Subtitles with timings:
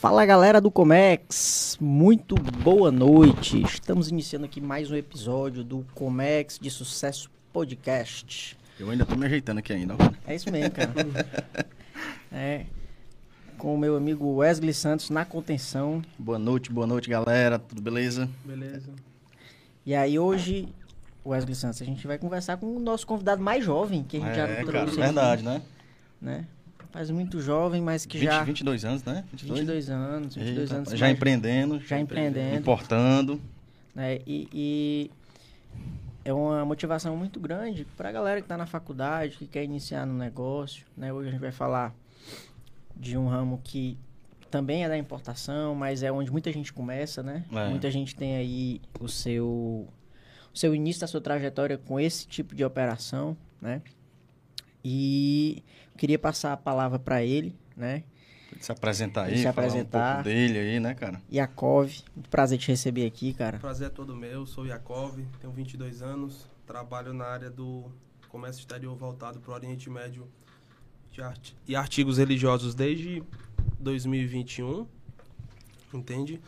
[0.00, 3.60] Fala galera do Comex, muito boa noite.
[3.62, 8.56] Estamos iniciando aqui mais um episódio do Comex de Sucesso Podcast.
[8.78, 9.96] Eu ainda tô me ajeitando aqui ainda.
[10.24, 10.94] É isso mesmo, cara.
[12.30, 12.66] é,
[13.58, 16.00] com o meu amigo Wesley Santos na contenção.
[16.16, 17.58] Boa noite, boa noite, galera.
[17.58, 18.30] Tudo beleza?
[18.44, 18.92] Beleza.
[19.84, 20.68] E aí hoje,
[21.26, 24.36] Wesley Santos, a gente vai conversar com o nosso convidado mais jovem, que a gente
[24.36, 25.60] já é, trouxe cara, aqui, verdade, né?
[26.22, 26.46] né?
[26.90, 29.24] Faz muito jovem, mas que 20, já 22 anos, né?
[29.32, 30.90] 22 anos, 22 Eita, anos.
[30.98, 32.56] já empreendendo, já empreendendo.
[32.56, 33.40] importando.
[33.94, 34.18] né?
[34.26, 35.10] E, e
[36.24, 40.06] é uma motivação muito grande para a galera que está na faculdade, que quer iniciar
[40.06, 40.86] no negócio.
[40.96, 41.12] Né?
[41.12, 41.94] Hoje a gente vai falar
[42.96, 43.96] de um ramo que
[44.50, 47.44] também é da importação, mas é onde muita gente começa, né?
[47.52, 47.68] É.
[47.68, 52.54] Muita gente tem aí o seu, o seu início da sua trajetória com esse tipo
[52.54, 53.82] de operação, né?
[54.84, 55.62] E
[55.96, 58.04] queria passar a palavra para ele, né?
[58.60, 60.10] Se apresentar aí, Se falar apresentar.
[60.10, 61.20] um pouco dele aí, né, cara?
[61.32, 63.58] Yakov, muito prazer te receber aqui, cara.
[63.58, 67.84] Prazer é todo meu, sou Yakov, tenho 22 anos, trabalho na área do
[68.28, 70.26] comércio exterior voltado para o Oriente Médio
[71.12, 73.22] de arte- e artigos religiosos desde
[73.78, 74.86] 2021,
[75.92, 76.40] entende?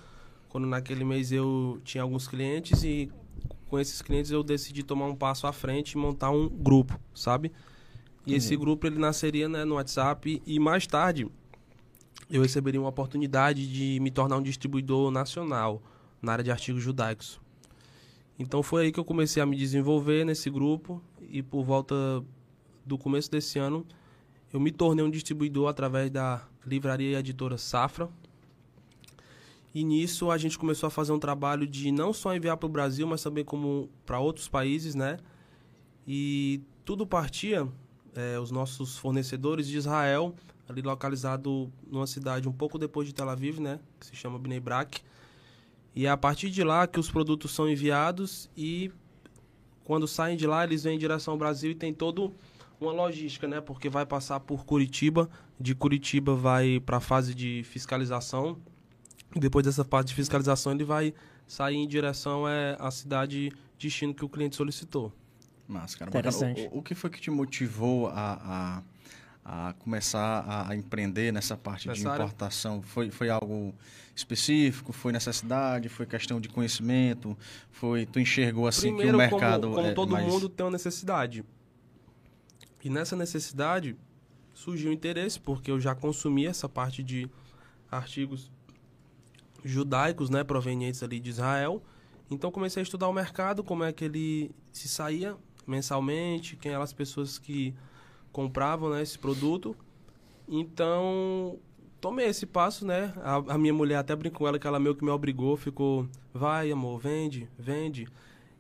[0.49, 3.11] Quando naquele mês eu tinha alguns clientes e
[3.69, 7.53] com esses clientes eu decidi tomar um passo à frente e montar um grupo, sabe?
[8.27, 11.27] E esse grupo ele nasceria né, no WhatsApp e mais tarde
[12.31, 15.83] eu receberia uma oportunidade de me tornar um distribuidor nacional
[16.21, 17.41] na área de artigos judaicos.
[18.39, 21.95] Então foi aí que eu comecei a me desenvolver nesse grupo e por volta
[22.85, 23.87] do começo desse ano
[24.53, 28.09] eu me tornei um distribuidor através da livraria e editora Safra.
[29.73, 32.69] E nisso a gente começou a fazer um trabalho de não só enviar para o
[32.69, 35.19] Brasil, mas também como para outros países, né?
[36.07, 37.69] E tudo partia
[38.15, 40.35] eh, os nossos fornecedores de Israel,
[40.69, 43.81] ali localizado numa cidade um pouco depois de Tel Aviv, né?
[43.99, 45.01] Que se chama Bnei Brak.
[45.95, 48.93] E é a partir de lá que os produtos são enviados e
[49.85, 52.33] quando saem de lá eles vêm em direção ao Brasil e tem todo
[52.81, 53.61] uma logística, né?
[53.61, 58.57] Porque vai passar por Curitiba, de Curitiba vai para a fase de fiscalização.
[59.35, 61.13] Depois dessa fase de fiscalização ele vai
[61.47, 65.13] sair em direção é, à cidade destino que o cliente solicitou.
[65.71, 66.11] Mas, cara.
[66.11, 66.69] Interessante.
[66.73, 68.83] O, o que foi que te motivou a,
[69.45, 72.25] a, a começar a, a empreender nessa parte de área?
[72.25, 72.83] importação?
[72.83, 73.73] Foi, foi algo
[74.13, 74.93] específico?
[74.93, 75.89] Foi necessidade?
[75.89, 77.39] Foi questão de conhecimento?
[77.71, 80.27] Foi Tu enxergou assim Primeiro, que o mercado como, como é todo mais...
[80.27, 81.45] mundo tem uma necessidade.
[82.83, 83.97] E nessa necessidade
[84.53, 87.31] surgiu o interesse, porque eu já consumia essa parte de
[87.89, 88.51] artigos
[89.65, 91.81] judaicos, né, provenientes ali de Israel.
[92.29, 95.37] Então comecei a estudar o mercado, como é que ele se saía
[95.71, 97.75] mensalmente, quem eram as pessoas que
[98.33, 99.77] compravam, né, esse produto.
[100.49, 101.59] Então
[102.01, 103.13] tomei esse passo, né?
[103.19, 106.09] A, a minha mulher até brincou com ela que ela meio que me obrigou, ficou,
[106.33, 108.09] vai amor, vende, vende.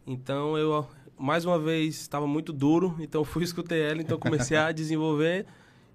[0.06, 0.86] Então eu
[1.18, 5.46] mais uma vez estava muito duro, então fui escutei ela, então comecei a desenvolver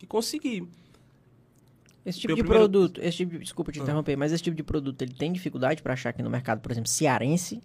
[0.02, 0.68] e consegui.
[2.06, 3.84] Esse tipo Meu de primeiro- produto, esse tipo, de- desculpa te Ah.
[3.84, 6.72] interromper, mas esse tipo de produto ele tem dificuldade para achar aqui no mercado, por
[6.72, 7.62] exemplo, cearense?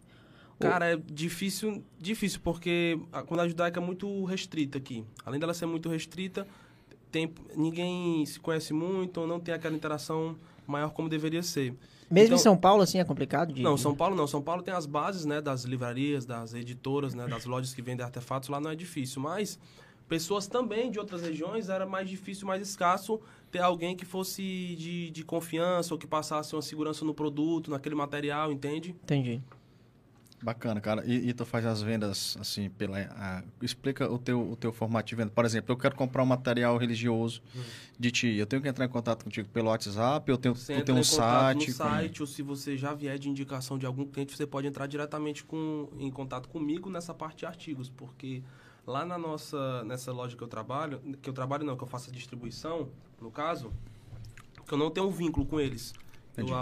[0.61, 5.05] Cara, é difícil, difícil porque a comunidade judaica é muito restrita aqui.
[5.25, 6.47] Além dela ser muito restrita,
[7.11, 11.75] tem, ninguém se conhece muito, não tem aquela interação maior como deveria ser.
[12.11, 13.63] Mesmo Então- em São Paulo, assim, é complicado de...
[13.63, 14.27] Não, São Paulo não.
[14.27, 18.05] São Paulo tem as bases, né, das livrarias, das editoras, né, das lojas que vendem
[18.05, 18.49] artefatos.
[18.49, 19.59] Lá não é difícil, mas
[20.09, 24.43] pessoas também de outras regiões era mais difícil, mais escasso ter alguém que fosse
[24.77, 28.91] de, de confiança ou que passasse uma segurança no produto, naquele material, entende?
[29.05, 29.41] Entendi.
[30.43, 31.05] Bacana, cara.
[31.05, 32.99] E, e tu faz as vendas assim pela.
[32.99, 35.31] a- explica o teu, o teu formato de venda.
[35.31, 37.43] Por exemplo, eu quero comprar um material religioso
[37.99, 38.29] de ti.
[38.37, 41.05] Eu tenho que entrar em contato contigo pelo WhatsApp, eu tenho, Você tu tem um
[41.05, 41.59] site.
[41.59, 44.67] no como- site, ou se você já vier de indicação de algum cliente, você pode
[44.67, 48.43] entrar diretamente com, em contato comigo nessa parte de artigos, porque
[48.87, 52.09] lá na nossa nessa loja que eu trabalho, que eu trabalho não, que eu faço
[52.09, 52.89] a distribuição,
[53.21, 53.71] no caso,
[54.67, 55.93] que eu não tenho um vínculo com eles.
[56.51, 56.55] Eu,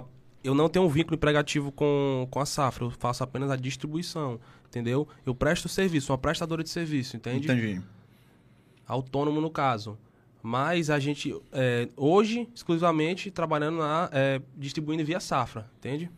[0.43, 4.41] eu não tenho um vínculo empregativo com, com a safra, eu faço apenas a distribuição,
[4.67, 5.09] entendeu?
[5.27, 7.51] Eu presto serviço, uma prestadora de serviço, entende?
[7.51, 7.83] Entendi.
[8.87, 9.99] autônomo no caso.
[10.43, 16.11] Mas a gente, é, hoje, exclusivamente, trabalhando na, é, distribuindo via safra, entende?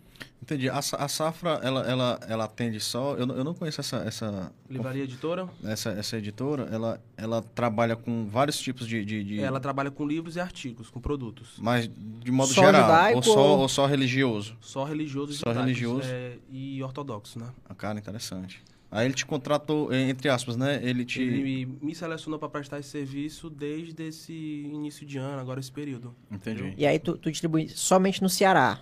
[0.43, 0.69] Entendi.
[0.69, 3.15] A, a safra, ela, ela, ela atende só.
[3.15, 6.69] Eu, não- eu não conheço essa, essa, Livraria editora, essa, essa editora.
[6.73, 9.05] Ela, ela trabalha com vários tipos de.
[9.05, 11.51] de, de- ela trabalha com livros e artigos, com produtos.
[11.59, 11.89] Mas
[12.23, 12.83] de modo Só geral.
[12.83, 14.57] judaico ou, só, ou- só religioso.
[14.61, 16.09] Só religioso e Só judaicos, religioso?
[16.11, 17.47] é, e ortodoxo, né?
[17.69, 18.63] Ah, Cara, interessante.
[18.93, 20.81] Aí ele te contratou, eh, entre aspas, né?
[20.83, 21.23] Ele te.
[21.23, 26.13] Ele me selecionou para prestar esse serviço desde esse início de ano, agora esse período.
[26.29, 26.75] Entendi.
[26.77, 28.81] E aí tu, tu distribui somente no Ceará.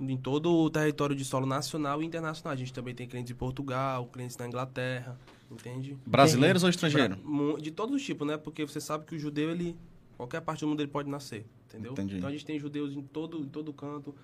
[0.00, 2.52] Em todo o território de solo nacional e internacional.
[2.52, 5.18] A gente também tem clientes em Portugal, clientes na Inglaterra,
[5.50, 5.98] entende?
[6.06, 7.18] Brasileiros ou estrangeiros?
[7.60, 8.36] De todos os tipos, né?
[8.36, 9.76] Porque você sabe que o judeu, ele.
[10.16, 11.92] Qualquer parte do mundo ele pode nascer, entendeu?
[11.92, 12.16] Entendi.
[12.16, 14.14] Então a gente tem judeus em todo, em todo canto.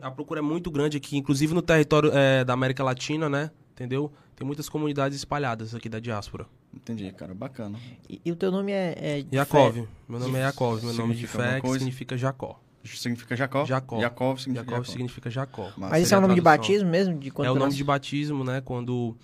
[0.00, 3.50] A procura é muito grande aqui, inclusive no território eh, da América Latina, né?
[3.72, 4.12] Entendeu?
[4.36, 6.46] Tem muitas comunidades espalhadas aqui da diáspora.
[6.74, 7.34] Entendi, cara.
[7.34, 7.78] Bacana.
[8.08, 8.94] E, e o teu nome é.
[8.98, 9.74] é Yakov.
[9.74, 10.82] Fé- Meu nome é Yakov.
[10.84, 12.60] Meu nome de Significa alguma fé significa Jacó.
[12.84, 13.64] Significa Jacó?
[13.64, 14.00] Jacó.
[14.00, 14.92] Yakov significa Jacó Jacó.
[14.92, 15.72] significa Jacó.
[15.76, 17.18] Mas isso é o nome de batismo mesmo?
[17.18, 17.76] De quando É o nome nasce?
[17.76, 18.60] de batismo, né?
[18.60, 19.16] Quando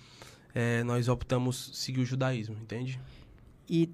[0.55, 2.99] eh, nós optamos seguir o judaísmo, entende?
[3.69, 3.89] E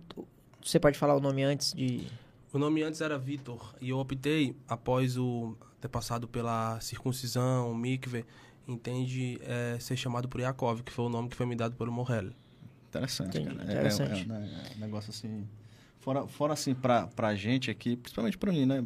[0.64, 2.08] você pode falar o nome antes de.
[2.54, 7.76] O nome antes era Vitor e eu optei, após o ter passado pela circuncisão, o
[7.76, 8.24] mikve,
[8.68, 11.92] entende, é, ser chamado por Yaakov, que foi o nome que foi me dado pelo
[11.92, 12.30] Morrel.
[12.90, 13.70] Interessante, Entendi, cara.
[13.70, 14.20] É- interessante.
[14.22, 15.46] É, é, né, é um negócio assim.
[16.06, 18.84] Fora, fora assim, pra, pra gente aqui, principalmente pra mim, né?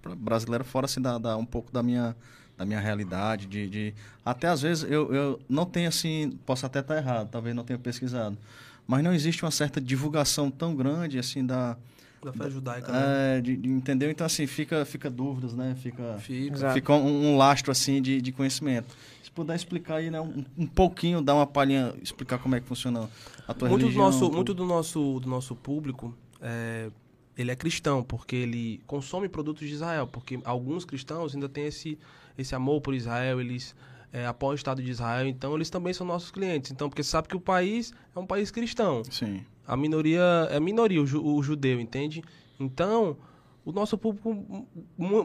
[0.00, 2.16] Pra brasileiro, fora assim, da, da- um pouco da minha,
[2.56, 3.46] da minha realidade.
[3.46, 3.94] De, de-
[4.24, 6.38] Até às vezes eu, eu não tenho assim.
[6.46, 8.38] Posso até estar errado, talvez não tenha pesquisado.
[8.86, 11.76] Mas não existe uma certa divulgação tão grande assim da.
[12.22, 13.38] Da fé judaica, né?
[13.38, 14.10] É, de, de- entendeu?
[14.10, 15.74] Então, assim, fica, fica dúvidas, né?
[15.80, 16.18] Fica.
[16.18, 16.72] Fica.
[16.72, 18.94] Fica um, um lastro assim de, de conhecimento.
[19.24, 22.66] Se puder explicar aí, né, um, um pouquinho, dar uma palhinha, explicar como é que
[22.66, 23.08] funciona
[23.48, 24.04] a tua Muito do religião.
[24.06, 24.34] nosso, tudo.
[24.36, 26.90] muito do nosso, do nosso público, é,
[27.36, 31.98] ele é cristão, porque ele consome produtos de Israel, porque alguns cristãos ainda têm esse,
[32.36, 33.74] esse amor por Israel, eles
[34.12, 36.70] é, apoiam o Estado de Israel, então eles também são nossos clientes.
[36.70, 39.02] Então, porque sabe que o país é um país cristão.
[39.10, 39.42] Sim.
[39.66, 40.20] A minoria
[40.50, 42.22] é minoria, o, ju- o judeu, entende?
[42.58, 43.16] Então,
[43.64, 44.66] o nosso público,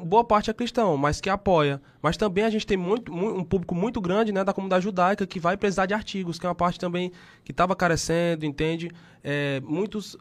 [0.06, 1.82] boa parte é cristão, mas que apoia.
[2.02, 5.26] Mas também a gente tem muito, mu- um público muito grande né, da comunidade judaica
[5.26, 7.12] que vai precisar de artigos, que é uma parte também
[7.44, 8.92] que estava carecendo, entende?
[9.24, 10.16] É, muitos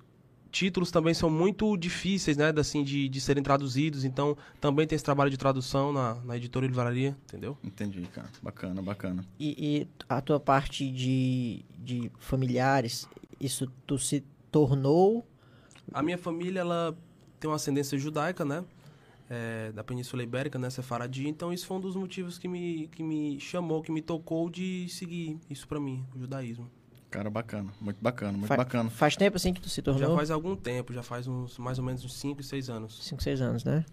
[0.54, 5.04] títulos também são muito difíceis né, assim, de, de serem traduzidos, então também tem esse
[5.04, 7.58] trabalho de tradução na, na editora e livraria, entendeu?
[7.64, 8.28] Entendi, cara.
[8.40, 9.24] Bacana, bacana.
[9.38, 13.08] E, e a tua parte de, de familiares,
[13.40, 15.26] isso tu se tornou.
[15.92, 16.96] A minha família, ela
[17.40, 18.64] tem uma ascendência judaica, né?
[19.28, 20.70] É, da Península Ibérica, né?
[20.70, 21.26] Sefaradi.
[21.26, 24.88] Então, isso foi um dos motivos que me, que me chamou, que me tocou de
[24.88, 26.70] seguir isso pra mim, o judaísmo.
[27.14, 27.72] Cara, bacana.
[27.80, 28.90] Muito bacana, muito fa- bacana.
[28.90, 30.16] Faz tempo assim que tu se Já tornou?
[30.16, 32.98] faz algum tempo, já faz uns mais ou menos uns 5, 6 anos.
[33.04, 33.84] 5, 6 anos, né?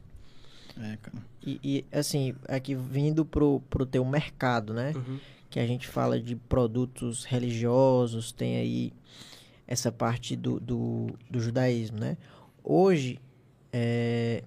[0.76, 1.18] É, cara.
[1.46, 4.94] E, e, assim, aqui vindo pro, pro teu mercado, né?
[4.96, 5.20] Uhum.
[5.52, 8.92] Que a gente fala de produtos religiosos, tem aí
[9.68, 12.18] essa parte do, do, do judaísmo, né?
[12.64, 13.20] Hoje,
[13.72, 14.44] é,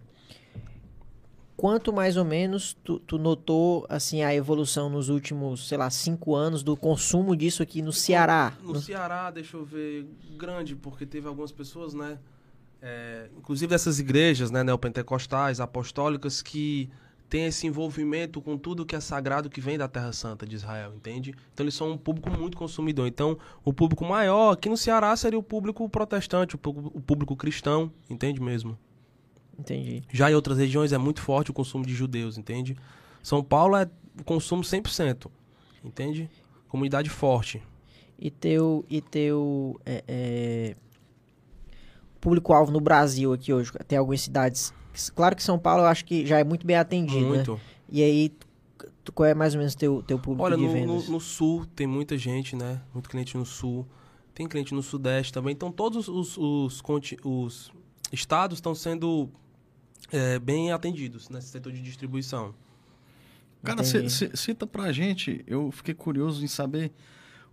[1.56, 6.34] quanto mais ou menos tu, tu notou, assim, a evolução nos últimos, sei lá, cinco
[6.34, 8.52] anos do consumo disso aqui no Ceará?
[8.62, 10.06] No Ceará, deixa eu ver,
[10.36, 12.18] grande, porque teve algumas pessoas, né?
[12.84, 16.90] é, inclusive dessas igrejas, né, neopentecostais, apostólicas, que
[17.30, 20.92] têm esse envolvimento com tudo que é sagrado que vem da Terra Santa de Israel,
[20.94, 21.34] entende?
[21.54, 23.08] Então eles são um público muito consumidor.
[23.08, 27.34] Então, o público maior aqui no Ceará seria o público protestante, o público, o público
[27.34, 28.78] cristão, entende mesmo?
[29.58, 30.02] Entendi.
[30.12, 32.76] Já em outras regiões é muito forte o consumo de judeus, entende?
[33.22, 33.88] São Paulo é
[34.24, 35.30] consumo 100%,
[35.82, 36.30] entende?
[36.68, 37.62] Comunidade forte.
[38.18, 40.76] E teu, e teu é, é,
[42.20, 43.72] público-alvo no Brasil aqui hoje?
[43.86, 44.72] Tem algumas cidades.
[45.14, 47.36] Claro que São Paulo eu acho que já é muito bem atendido, né?
[47.36, 47.60] Muito.
[47.88, 48.32] E aí,
[49.14, 51.08] qual é mais ou menos teu, teu público Olha, de no, no, vendas?
[51.08, 52.80] no sul tem muita gente, né?
[52.92, 53.86] Muito cliente no sul.
[54.34, 55.52] Tem cliente no sudeste também.
[55.52, 56.82] Então todos os, os,
[57.24, 57.72] os
[58.12, 59.30] estados estão sendo
[60.12, 62.54] é, bem atendidos nesse setor de distribuição.
[63.62, 66.92] Cara, cita pra gente, eu fiquei curioso em saber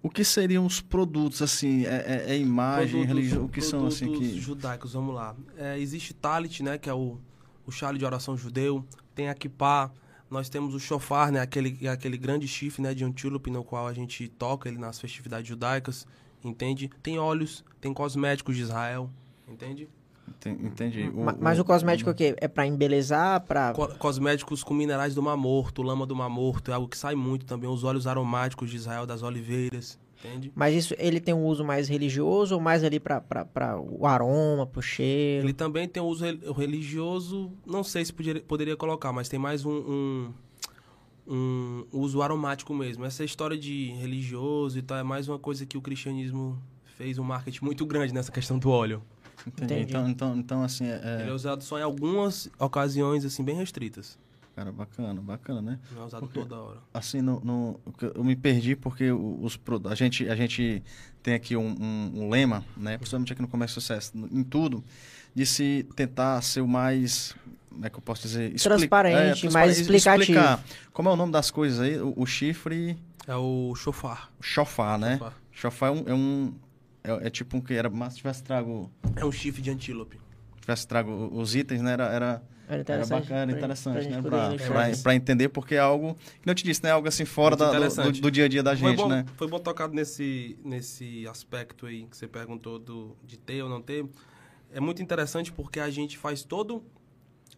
[0.03, 4.05] o que seriam os produtos, assim, é, é- é imagem, religião, o que são, assim,
[4.05, 4.41] produtos que...
[4.41, 5.35] judaicos, vamos lá.
[5.57, 6.77] É, existe Talit, né?
[6.77, 7.17] Que é o,
[7.65, 8.83] o chale de oração judeu.
[9.13, 9.91] Tem a kippah.
[10.29, 11.39] Nós temos o shofar, né?
[11.39, 15.47] Aquele, aquele grande chifre né, de antílope no qual a gente toca ele nas festividades
[15.47, 16.07] judaicas.
[16.43, 16.89] Entende?
[17.03, 19.09] Tem óleos, tem cosméticos de Israel.
[19.47, 19.87] Entende?
[20.45, 21.11] Enten- Entendi.
[21.13, 22.35] Ma- Mas o cosmético é o quê?
[22.39, 23.73] É pra embelezar, pra...
[23.73, 27.13] Co- cosméticos com minerais do Mar Morto, lama do Mar Morto, é algo que sai
[27.15, 27.69] muito também.
[27.69, 30.51] Os óleos aromáticos de Israel, das oliveiras, entende?
[30.55, 34.05] Mas isso, ele tem um uso mais religioso ou mais ali pra, pra, pra o
[34.07, 35.45] aroma, pro cheiro?
[35.45, 39.37] Ele também tem um uso rel- religioso, não sei se poderia, poderia colocar, mas tem
[39.39, 40.33] mais um, um,
[41.27, 43.05] um uso aromático mesmo.
[43.05, 46.59] Essa história de religioso e tal é mais uma coisa que o cristianismo
[46.97, 49.01] fez um marketing muito grande nessa questão do óleo.
[49.47, 49.73] Entendi.
[49.73, 49.89] Entendi.
[49.91, 51.33] Então, então, então, assim, é- Ele é é...
[51.33, 54.17] usado só em algumas ocasiões, assim, bem restritas.
[54.55, 55.79] cara, bacana, bacana, né?
[55.93, 56.77] Não é usado Porque- toda hora.
[56.93, 57.79] Assim, no, no-
[58.15, 59.57] eu me perdi porque os
[59.89, 60.83] a gente a gente
[61.23, 62.97] tem aqui um, um- um lema, né?
[62.97, 64.83] Principalmente aqui no Comércio de Sucesso, em tudo,
[65.33, 67.33] de se tentar ser o mais,
[67.69, 68.53] como é que eu posso dizer?
[68.53, 70.21] Expli- Transparente, transpa- mais explicativo.
[70.33, 71.97] explicar Como é o nome das coisas aí?
[71.99, 74.29] O, o chifre, É o chofar.
[74.41, 75.13] chofar, né?
[75.17, 75.33] Chofar.
[75.53, 76.53] Chofar é um, é um
[77.03, 80.19] é, é tipo um que era, mas se tivesse trago, É um chifre de antílope.
[80.59, 81.93] tivesse trago os itens, né?
[81.93, 83.21] Era, era Era Era interessante.
[83.23, 84.21] bacana, pra- interessante, pra né?
[84.21, 86.91] Pra, pra, pra entender, porque é algo, que eu te disse, né?
[86.91, 89.25] Algo assim fora da- do, do, dia a dia da foi, gente, bom, né?
[89.35, 93.81] foi bom tocado nesse, nesse aspecto aí que você perguntou do, de ter ou não
[93.81, 94.05] ter.
[94.73, 96.81] É muito interessante porque a gente faz todo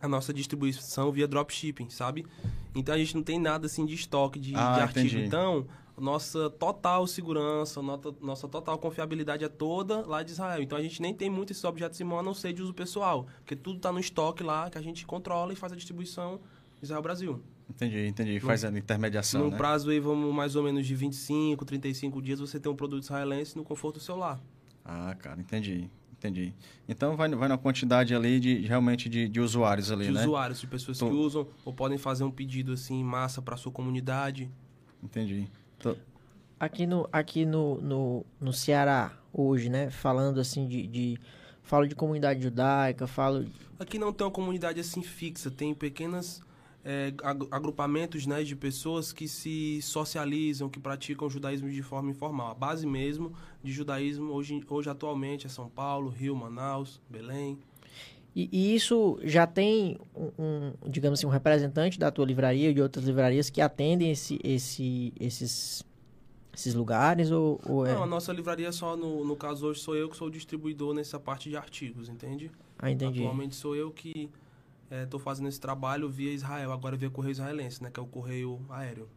[0.01, 2.25] a nossa distribuição via dropshipping, sabe?
[2.73, 5.07] Então a gente não tem nada assim de estoque de, Ah, de artigo.
[5.07, 5.25] entendi.
[5.27, 10.61] Então, nossa total segurança, nota- nossa total confiabilidade é toda lá de Israel.
[10.61, 12.73] Então a gente nem tem muito esses objetos em mão a não ser de uso
[12.73, 13.27] pessoal.
[13.39, 16.39] Porque tudo tá no estoque lá que a gente controla e faz a distribuição
[16.81, 17.41] Israel-Brasil.
[17.69, 18.39] Entendi, entendi.
[18.39, 19.57] Faz a intermediação, Num né?
[19.57, 23.55] prazo aí, vamos mais ou menos de 25, 35 dias, você tem um produto israelense
[23.55, 24.39] no conforto do seu lar.
[24.83, 25.89] Ah, cara, entendi.
[26.17, 26.53] Entendi.
[26.87, 30.21] Então vai, vai na quantidade ali de realmente de, de usuários ali, De né?
[30.21, 33.57] usuários, de pessoas Tô- que usam ou podem fazer um pedido assim em massa para
[33.57, 34.49] sua comunidade.
[35.01, 35.49] Entendi.
[35.83, 35.95] Tô-
[36.59, 39.89] Aqui no, aqui no, no, no Ceará, hoje, né?
[39.89, 41.17] Falando assim de, de.
[41.61, 43.45] Falo de comunidade judaica, falo.
[43.79, 46.41] Aqui não tem uma comunidade assim fixa, tem pequenas
[46.85, 52.11] é, ag- agrupamentos né, de pessoas que se socializam, que praticam o judaísmo de forma
[52.11, 52.51] informal.
[52.51, 57.57] A base mesmo de judaísmo hoje, hoje atualmente é São Paulo, Rio, Manaus, Belém.
[58.35, 62.73] E, e isso já tem um, um, digamos assim, um representante da tua livraria ou
[62.73, 65.85] de outras livrarias que atendem esse, esse, esses,
[66.53, 67.93] esses lugares ou, ou é.
[67.93, 70.95] Não, a nossa livraria só, no, no caso hoje, sou eu que sou o distribuidor
[70.95, 72.49] nessa parte de artigos, entende?
[72.79, 73.19] Ah, entendi.
[73.19, 74.29] Atualmente sou eu que
[74.89, 77.89] estou fazendo esse trabalho via Israel, agora via correio israelense, né?
[77.91, 79.07] Que é o correio aéreo.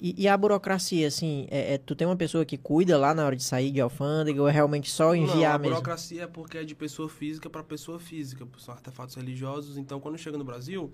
[0.00, 3.24] E, e a burocracia, assim, é, é- tu tem uma pessoa que cuida lá na
[3.26, 5.74] hora de sair de alfândega ou é realmente só Não, enviar a mesmo?
[5.74, 9.76] burocracia é porque é de pessoa física para pessoa física, são artefatos religiosos.
[9.76, 10.92] Então, quando chega no Brasil,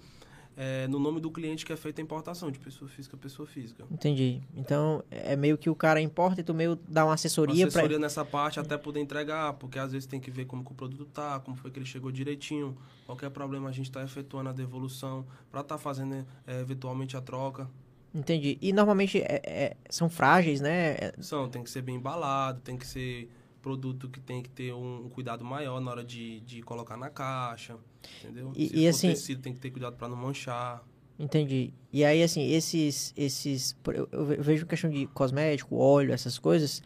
[0.57, 3.47] é no nome do cliente que é feita a importação, de pessoa física a pessoa
[3.47, 3.85] física.
[3.91, 4.41] Entendi.
[4.57, 8.25] Então, é meio que o cara importa e tu meio dá uma assessoria, assessoria nessa
[8.25, 11.41] parte até poder entregar, porque às vezes tem que ver como que o produto tá,
[11.41, 12.75] como foi que ele chegou direitinho.
[13.05, 17.69] Qualquer problema a gente está efetuando a devolução, para estar fazendo é, eventualmente a troca.
[18.15, 18.57] Entendi.
[18.63, 20.93] E normalmente é- é- são frágeis, né?
[20.93, 23.29] É- São, tem que ser bem embalado, tem que ser
[23.61, 27.09] produto que tem que ter um, um cuidado maior na hora de, de colocar na
[27.11, 27.77] caixa,
[28.23, 28.53] entendeu?
[28.55, 30.85] E- Se e assim- tecido, tem que ter cuidado para não manchar.
[31.19, 31.73] Entendi.
[31.93, 33.13] E aí, assim, esses.
[33.17, 36.83] esses eu, eu ve- vejo questão de cosmético, óleo, essas coisas.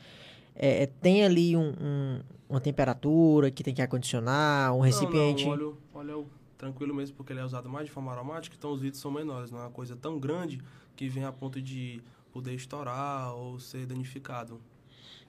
[0.61, 5.45] é, é, tem ali um, um- uma temperatura que tem que acondicionar, um recipiente.
[5.45, 8.11] Não, não, o óleo, óleo é tranquilo mesmo, porque ele é usado mais de forma
[8.11, 10.61] aromática, então os vidros são menores, não é uma coisa tão grande
[10.99, 12.03] que vem a ponto de
[12.33, 14.61] poder estourar ou ser danificado.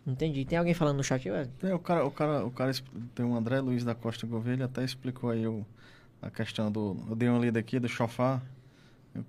[0.05, 0.43] Entendi.
[0.43, 1.23] Tem alguém falando no chat?
[1.59, 2.71] Tem, o cara, o cara, o cara,
[3.13, 5.63] tem o André Luiz da Costa Gouveia, ele até explicou aí o,
[6.19, 8.41] a questão do, eu dei uma lida aqui do chofar,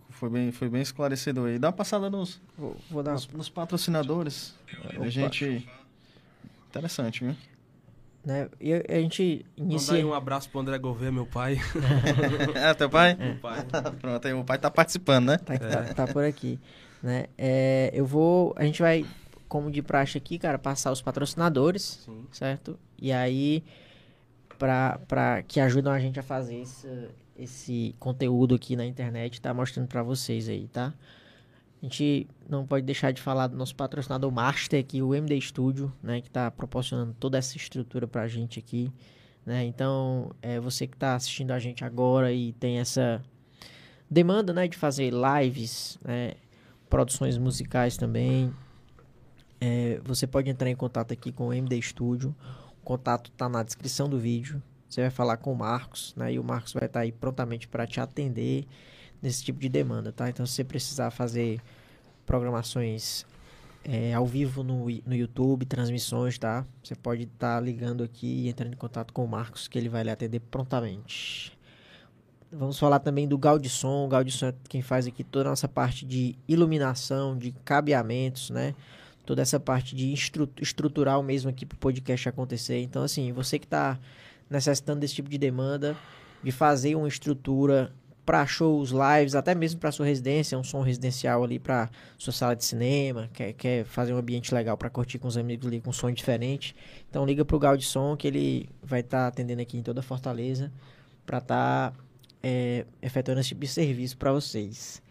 [0.09, 1.59] foi bem, foi bem esclarecedor aí.
[1.59, 4.55] Dá uma passada nos, Vou, vou dar uma nos, nos patrocinadores,
[4.99, 5.69] a gente,
[6.71, 7.37] interessante, viu?
[8.25, 8.49] Né?
[8.61, 10.07] E a, a gente Mandar aí inicia.
[10.07, 11.59] um abraço pro André Gouveia, meu pai.
[12.55, 13.15] é, teu pai?
[13.15, 13.65] meu pai.
[14.01, 15.39] Pronto, aí o pai tá participando, né?
[15.39, 16.59] Tá, tá, tá por aqui,
[17.03, 17.27] né?
[17.37, 19.05] É, eu vou, a gente vai,
[19.49, 22.27] como de praxe aqui, cara, passar os patrocinadores, Sim.
[22.31, 22.79] certo?
[23.01, 23.65] E aí,
[24.59, 27.09] pra, pra, que ajudam a gente a fazer esse,
[27.39, 30.93] esse conteúdo aqui na internet, tá mostrando pra vocês aí, tá?
[31.83, 35.91] A gente não pode deixar de falar do nosso patrocinador master aqui, o MD Studio,
[36.03, 36.21] né?
[36.21, 38.93] Que tá proporcionando toda essa estrutura pra gente aqui,
[39.47, 39.65] né?
[39.65, 43.23] Então, é você que tá assistindo a gente agora e tem essa
[44.11, 44.69] demanda, né?
[44.69, 46.35] De fazer lives, né?
[46.91, 48.53] Produções musicais também.
[49.59, 52.37] É, você pode entrar em contato aqui com o MD Studio.
[52.83, 54.63] O contato tá na descrição do vídeo.
[54.87, 56.35] Você vai falar com o Marcos, né?
[56.35, 58.67] E o Marcos vai estar aí prontamente para te atender
[59.23, 60.29] nesse tipo de demanda, tá?
[60.29, 61.61] Então, se você precisar fazer
[62.25, 63.27] programações
[63.85, 66.67] é, ao vivo no, no YouTube, transmissões, tá?
[66.83, 70.05] Você pode estar ligando aqui e entrando em contato com o Marcos, que ele vai
[70.05, 71.59] lhe atender prontamente.
[72.53, 74.07] Vamos falar também do Gaudisson.
[74.07, 78.75] O Gaudisson é quem faz aqui toda a nossa parte de iluminação, de cabeamentos, né?
[79.25, 82.81] Toda essa parte de estru estrutural mesmo aqui para o podcast acontecer.
[82.83, 83.99] Então, assim, você que está
[84.49, 85.97] necessitando desse tipo de demanda,
[86.43, 87.93] de fazer uma estrutura
[88.31, 92.55] para shows, lives, até mesmo para sua residência, um som residencial ali para sua sala
[92.55, 95.91] de cinema, quer, quer fazer um ambiente legal para curtir com os amigos ali com
[95.91, 96.73] um som diferente.
[97.11, 100.71] Então liga pro Gaudisson que ele vai estar atendendo aqui em toda Fortaleza
[101.27, 101.93] para estar
[102.41, 105.03] é, efetuando esse tipo de serviço para vocês.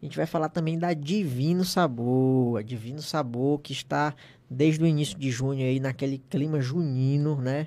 [0.00, 4.14] A gente vai falar também da Divino Sabor, a Divino Sabor que está
[4.48, 7.66] desde o início de junho aí naquele clima junino, né?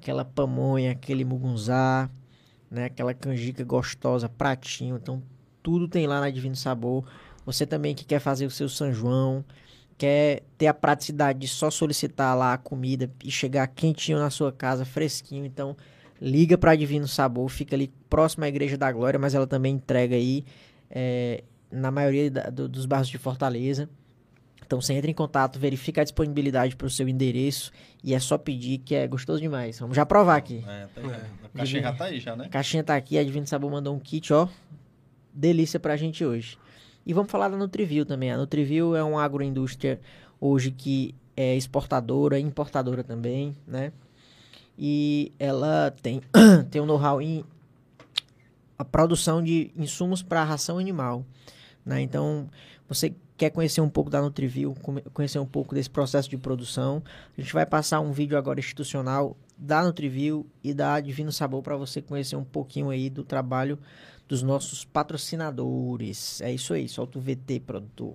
[0.00, 2.08] Aquela pamonha, aquele mugunzá,
[2.70, 2.86] né?
[2.86, 4.96] Aquela canjica gostosa, pratinho.
[4.96, 5.22] Então,
[5.62, 7.04] tudo tem lá na Divino Sabor.
[7.44, 9.44] Você também que quer fazer o seu São João,
[9.96, 14.52] quer ter a praticidade de só solicitar lá a comida e chegar quentinho na sua
[14.52, 15.46] casa, fresquinho.
[15.46, 15.76] Então,
[16.20, 20.16] liga para Divino Sabor, fica ali próximo à Igreja da Glória, mas ela também entrega
[20.16, 20.44] aí
[20.90, 23.88] é, na maioria da, do, dos bairros de Fortaleza.
[24.66, 27.70] Então você entra em contato, verifica a disponibilidade para o seu endereço
[28.02, 29.78] e é só pedir que é gostoso demais.
[29.78, 30.64] Vamos já provar aqui.
[30.66, 31.00] É, tá.
[31.00, 31.26] É.
[31.44, 32.44] A caixinha já tá aí já, né?
[32.46, 34.48] A caixinha tá aqui, a Divino Sabor mandou um kit, ó.
[35.32, 36.58] Delícia pra gente hoje.
[37.06, 38.32] E vamos falar da Nutrivil também.
[38.32, 40.00] A Nutrivil é uma agroindústria
[40.40, 43.92] hoje que é exportadora, importadora também, né?
[44.76, 46.20] E ela tem,
[46.70, 47.44] tem um know-how em
[48.76, 51.24] a produção de insumos para ração animal.
[51.84, 52.00] Né?
[52.00, 52.48] Então,
[52.88, 54.74] você quer conhecer um pouco da Nutrivil,
[55.12, 57.02] conhecer um pouco desse processo de produção,
[57.36, 61.76] a gente vai passar um vídeo agora institucional da Nutrivil e da Divino Sabor para
[61.76, 63.78] você conhecer um pouquinho aí do trabalho
[64.26, 66.40] dos nossos patrocinadores.
[66.40, 68.14] É isso aí, solta o VT, produtor.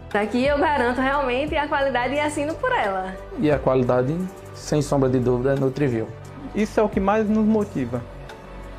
[0.13, 3.15] Aqui eu garanto realmente a qualidade e assino por ela.
[3.39, 4.13] E a qualidade
[4.53, 6.07] sem sombra de dúvida, é Nutrivil.
[6.53, 8.01] Isso é o que mais nos motiva.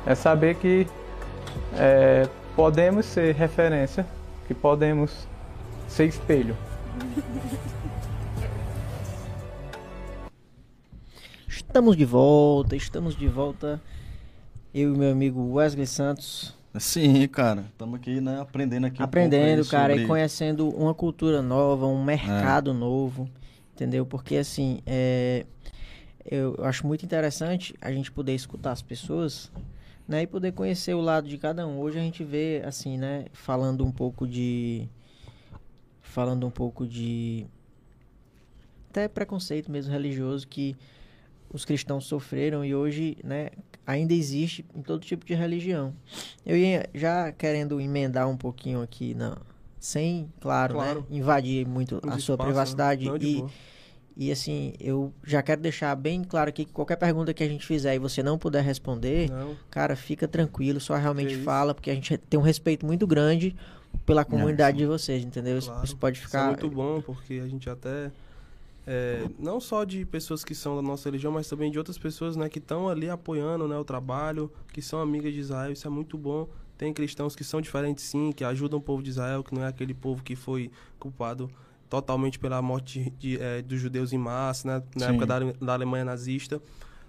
[0.05, 0.87] É saber que
[1.75, 4.05] é, podemos ser referência,
[4.47, 5.27] que podemos
[5.87, 6.55] ser espelho.
[11.47, 13.81] Estamos de volta, estamos de volta.
[14.73, 16.55] Eu e meu amigo Wesley Santos.
[16.79, 17.65] Sim, cara.
[17.71, 19.01] Estamos aqui, né, aprendendo aqui.
[19.01, 20.05] Aprendendo, um cara, sobre...
[20.05, 22.73] e conhecendo uma cultura nova, um mercado é.
[22.73, 23.29] novo.
[23.73, 24.05] Entendeu?
[24.05, 25.45] Porque assim, é,
[26.25, 29.51] eu acho muito interessante a gente poder escutar as pessoas,
[30.07, 31.79] né, e poder conhecer o lado de cada um.
[31.79, 34.87] Hoje a gente vê assim, né, falando um pouco de
[36.01, 37.47] falando um pouco de
[38.89, 40.75] até preconceito mesmo religioso que
[41.51, 43.49] os cristãos sofreram e hoje, né,
[43.85, 45.93] ainda existe em todo tipo de religião.
[46.45, 49.37] Eu ia já querendo emendar um pouquinho aqui na
[49.79, 50.99] sem, claro, né, claro.
[51.01, 52.43] né, invadir muito a sua né?
[52.45, 53.49] privacidade e boa
[54.15, 57.65] e assim, eu já quero deixar bem claro aqui que qualquer pergunta que a gente
[57.65, 59.55] fizer e você não puder responder, não.
[59.71, 63.55] cara, fica tranquilo, só realmente fala, porque a gente tem um respeito muito grande
[64.05, 65.59] pela comunidade de vocês, entendeu?
[65.59, 65.83] Claro.
[65.83, 66.39] Isso pode ficar.
[66.39, 68.11] Isso é muito bom, porque a gente até.
[68.85, 72.35] É, não só de pessoas que são da nossa religião, mas também de outras pessoas
[72.35, 75.89] né, que estão ali apoiando né, o trabalho, que são amigas de Israel, isso é
[75.89, 76.49] muito bom.
[76.77, 79.67] Tem cristãos que são diferentes sim, que ajudam o povo de Israel, que não é
[79.67, 80.69] aquele povo que foi
[80.99, 81.49] culpado
[81.89, 84.83] totalmente pela morte de, é, dos judeus em massa, né?
[84.95, 85.11] na Sim.
[85.11, 86.61] época da, da Alemanha nazista.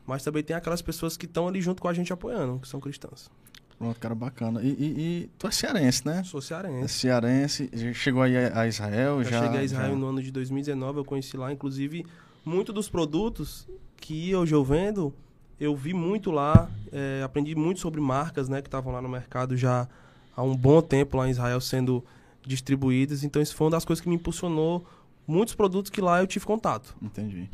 [0.07, 2.79] Mas também tem aquelas pessoas que estão ali junto com a gente apoiando, que são
[2.79, 3.31] cristãs.
[3.79, 4.63] Pronto, cara, bacana.
[4.63, 6.23] E, e, e, tu é cearense, né?
[6.25, 6.85] Sou cearense.
[6.85, 7.71] É cearense.
[7.95, 9.23] Chegou aí a Israel?
[9.25, 9.97] Já, já cheguei a Israel já...
[9.97, 11.53] no ano de 2019, eu conheci lá.
[11.53, 12.07] Inclusive,
[12.45, 15.13] muito dos produtos que hoje eu vendo
[15.59, 19.57] eu vi muito lá, é, aprendi muito sobre marcas, né, que estavam lá no mercado
[19.57, 19.89] já
[20.37, 22.05] há um bom tempo lá em Israel sendo
[22.45, 23.23] distribuídas.
[23.25, 24.85] Então isso foi uma das coisas que me impulsionou
[25.27, 26.97] muitos produtos que lá eu tive contato.
[27.01, 27.49] Entendi.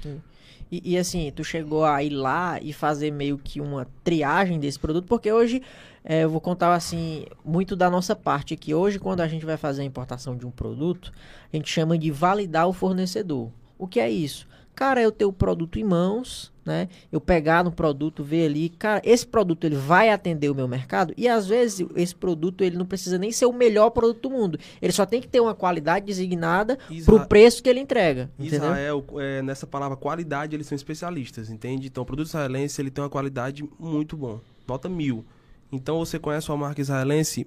[0.71, 4.79] E, e, assim, tu chegou a ir lá e fazer meio que uma triagem desse
[4.79, 5.63] produto, porque hoje
[6.05, 8.73] é, eu vou contar assim, muito da nossa parte aqui.
[8.73, 11.13] Hoje, quando a gente vai fazer a importação de um produto,
[11.53, 13.51] a gente chama de validar o fornecedor.
[13.77, 14.47] O que é isso?
[14.75, 16.89] Cara, eu ter o produto em mãos, né?
[17.11, 21.13] Eu pegar no produto, ver ali, cara, esse produto ele vai atender o meu mercado
[21.17, 24.59] e às vezes esse produto ele não precisa nem ser o melhor produto do mundo.
[24.81, 28.31] Ele só tem que ter uma qualidade designada Isra- pro preço que ele entrega?
[28.39, 31.89] Israel, é, nessa palavra qualidade, eles são especialistas, entende?
[31.89, 34.41] Então, o produto israelense, ele tem uma qualidade muito bom.
[34.69, 35.25] Nota mil.
[35.73, 37.47] Então, você conhece uma marca israelense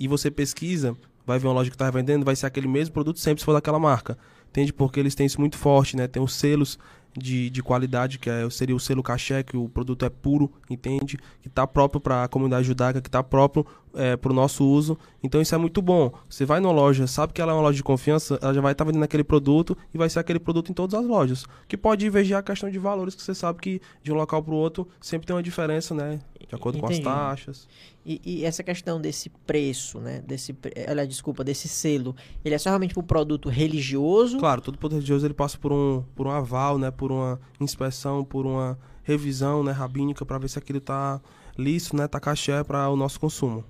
[0.00, 0.96] e você pesquisa,
[1.26, 3.52] vai ver uma loja que está vendendo, vai ser aquele mesmo produto sempre se for
[3.52, 4.16] daquela marca.
[4.48, 4.72] Entende?
[4.72, 6.06] Porque eles têm isso muito forte, né?
[6.06, 6.78] Tem os selos
[7.16, 11.18] de, de qualidade, que é, seria o selo caché, que o produto é puro, entende?
[11.40, 14.98] Que está próprio para a comunidade judaica, que está próprio é, para o nosso uso.
[15.22, 16.12] Então isso é muito bom.
[16.28, 18.72] Você vai numa loja, sabe que ela é uma loja de confiança, ela já vai
[18.72, 21.46] estar vendendo aquele produto e vai ser aquele produto em todas as lojas.
[21.66, 24.54] Que pode divergir a questão de valores, que você sabe que de um local para
[24.54, 26.20] o outro sempre tem uma diferença, né?
[26.46, 27.04] De acordo com as Entendi.
[27.04, 27.68] taxas.
[28.04, 30.22] E, e essa questão desse preço, né?
[30.26, 30.54] Desse,
[30.86, 34.38] aliás, desculpa, desse selo, ele é só realmente pro produto religioso?
[34.38, 36.90] Claro, todo poder religioso ele passa por um, por um aval, né?
[36.90, 39.72] Por uma inspeção, por uma revisão, né?
[39.72, 41.20] Rabínica para ver se aquilo tá
[41.56, 42.06] lícito, né?
[42.06, 43.64] Tá caché para o nosso consumo.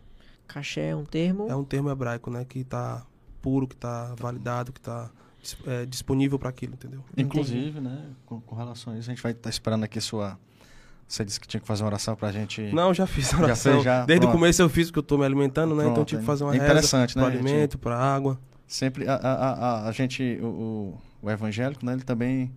[0.47, 1.47] Caché é um termo.
[1.49, 2.45] É um termo hebraico, né?
[2.45, 3.05] Que tá
[3.43, 5.11] puro, que tá validado, que tá
[5.43, 7.05] dis- é, disponível para aquilo, entendeu?
[7.17, 10.39] Inclusive, né, com, com relação a isso, a gente vai estar esperando aqui sua.
[11.07, 12.63] Você disse que tinha que fazer uma oração pra gente.
[12.73, 13.73] Não, já fiz a Já oração.
[13.75, 14.07] fez, já?
[14.07, 14.41] Desde o Pronto.
[14.41, 15.83] começo eu fiz porque eu tô me alimentando, né?
[15.83, 17.47] então eu Pronto, tive que é fazer uma interessante, reza né, pro gente?
[17.51, 18.41] alimento, pra água.
[18.67, 19.53] Sempre a, a,
[19.85, 22.51] a, a gente, o, o, o evangélico, né, ele também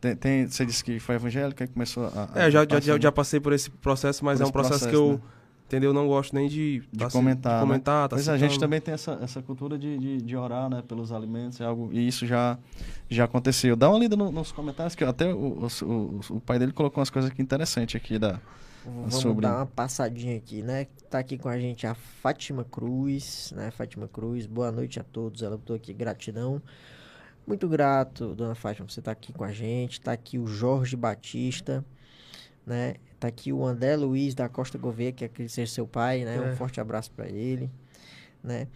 [0.00, 2.30] tem, tem- Você disse que foi evangélico e começou a.
[2.34, 3.00] a É, já, já, passar, já, né?
[3.02, 5.20] já passei por esse processo, mas Por é um esse processo, que processo, eu, né?
[5.72, 5.94] Entendeu?
[5.94, 7.52] Não gosto nem de, de tá comentar.
[7.54, 7.66] de né?
[7.66, 10.68] comentar tá Pois é, a gente também tem essa, essa cultura de, de, de orar
[10.68, 12.58] né, pelos alimentos, é algo, e isso já,
[13.08, 13.74] já aconteceu.
[13.74, 17.00] Dá uma lida no- nos comentários, que até o, o, o, o pai dele colocou
[17.00, 18.38] umas coisas aqui interessantes aqui da.
[18.84, 20.86] Vamos sobre- dar uma passadinha aqui, né?
[21.08, 23.70] Tá aqui com a gente a Fátima Cruz, né?
[23.70, 25.42] Fátima Cruz, boa noite a todos.
[25.42, 26.60] Ela botou aqui gratidão.
[27.46, 30.00] Muito grato, dona Fátima, por você tá aqui com a gente.
[30.00, 31.84] Tá aqui o Jorge Batista,
[32.66, 32.94] né?
[33.22, 36.40] Tá aqui o André Luiz da Costa Gouveia, que acredita ser seu pai, né?
[36.40, 36.56] Um É.
[36.56, 37.70] forte abraço para ele,
[38.42, 38.66] né?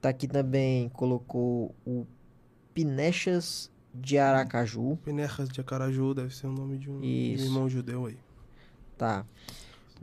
[0.00, 2.06] Tá aqui também, colocou o
[2.72, 4.96] Pinechas de Aracaju.
[5.04, 7.46] Penerras de Acaraju deve ser o nome de um, um Isso.
[7.46, 8.16] irmão judeu aí.
[8.96, 9.26] Tá.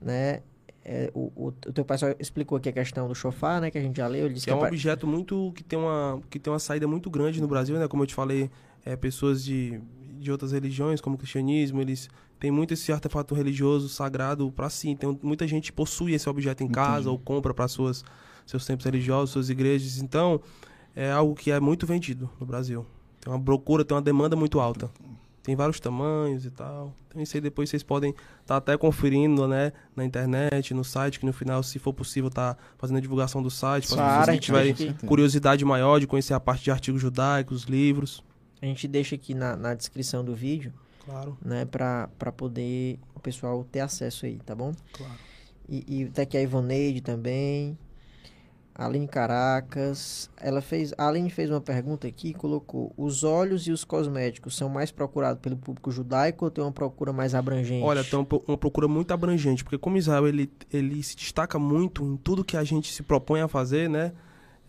[0.01, 0.41] Né?
[0.83, 3.71] É, o, o, o teu pai só explicou aqui a questão do chofar, né?
[3.71, 4.25] Que a gente já leu.
[4.25, 6.85] Ele disse Que que, é um objeto muito que tem uma que tem uma saída
[6.89, 7.87] muito grande no Brasil, né?
[7.87, 8.51] Como eu te falei,
[8.83, 9.79] é, pessoas de,
[10.19, 14.89] de outras religiões, como o cristianismo, eles têm muito esse artefato religioso sagrado para si.
[14.89, 17.09] Então, muita gente possui esse objeto em casa Entendi.
[17.09, 18.03] ou compra para suas
[18.45, 19.97] seus templos religiosos, suas igrejas.
[19.97, 20.39] Então,
[20.95, 22.85] é algo que é muito vendido no Brasil.
[23.19, 24.89] Tem uma procura, tem uma demanda muito alta.
[25.43, 26.93] Tem vários tamanhos e tal.
[27.07, 29.71] Então, isso aí depois vocês podem estar até conferindo, né?
[29.95, 33.49] Na internet, no site, que no final, se for possível, tá fazendo a divulgação do
[33.49, 33.87] site.
[33.87, 34.75] Para gente tiverem
[35.05, 38.23] curiosidade maior de conhecer a parte de artigos judaicos, livros.
[38.61, 40.73] A gente deixa aqui na, na descrição do vídeo,
[41.05, 41.63] Claro, né?
[41.65, 44.73] Pra, pra poder o pessoal ter acesso aí, tá bom?
[44.91, 45.13] claro.
[45.69, 47.77] E, e tá aqui a Ivoneide também.
[48.73, 50.29] A Aline Caracas.
[50.37, 50.93] Ela fez.
[50.97, 54.91] A Aline fez uma pergunta aqui e colocou: os óleos e os cosméticos são mais
[54.91, 57.83] procurados pelo público judaico ou tem uma procura mais abrangente?
[57.83, 62.15] Olha, tem uma procura muito abrangente, porque como Israel ele, ele se destaca muito em
[62.17, 64.13] tudo que a gente se propõe a fazer, né?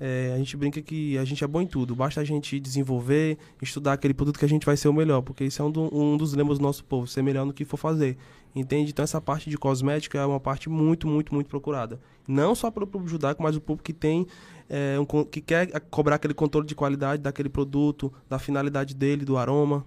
[0.00, 1.94] É, a gente brinca que a gente é bom em tudo.
[1.94, 5.44] Basta a gente desenvolver, estudar aquele produto que a gente vai ser o melhor, porque
[5.44, 7.76] isso é um, do- um dos lemas do nosso povo, ser melhor no que for
[7.76, 8.16] fazer.
[8.54, 8.90] Entende?
[8.92, 12.00] Então essa parte de cosmético é uma parte muito, muito, muito procurada.
[12.26, 14.26] Não só pelo público judaico, mas o público que tem
[14.70, 19.36] é, um que quer cobrar aquele controle de qualidade daquele produto, da finalidade dele, do
[19.36, 19.84] aroma.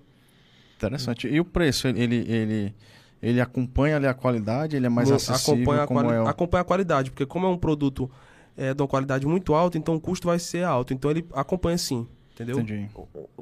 [0.75, 1.27] Interessante.
[1.27, 2.73] E o preço, ele, ele,
[3.21, 6.27] ele, acompanha ali a qualidade, ele é mais acessível, acompanha a, quali- é o...
[6.27, 8.09] acompanha a qualidade, porque como é um produto
[8.57, 10.93] é, de uma qualidade muito alta, então o custo vai ser alto.
[10.93, 12.59] Então ele acompanha sim, entendeu?
[12.59, 12.89] Entendi.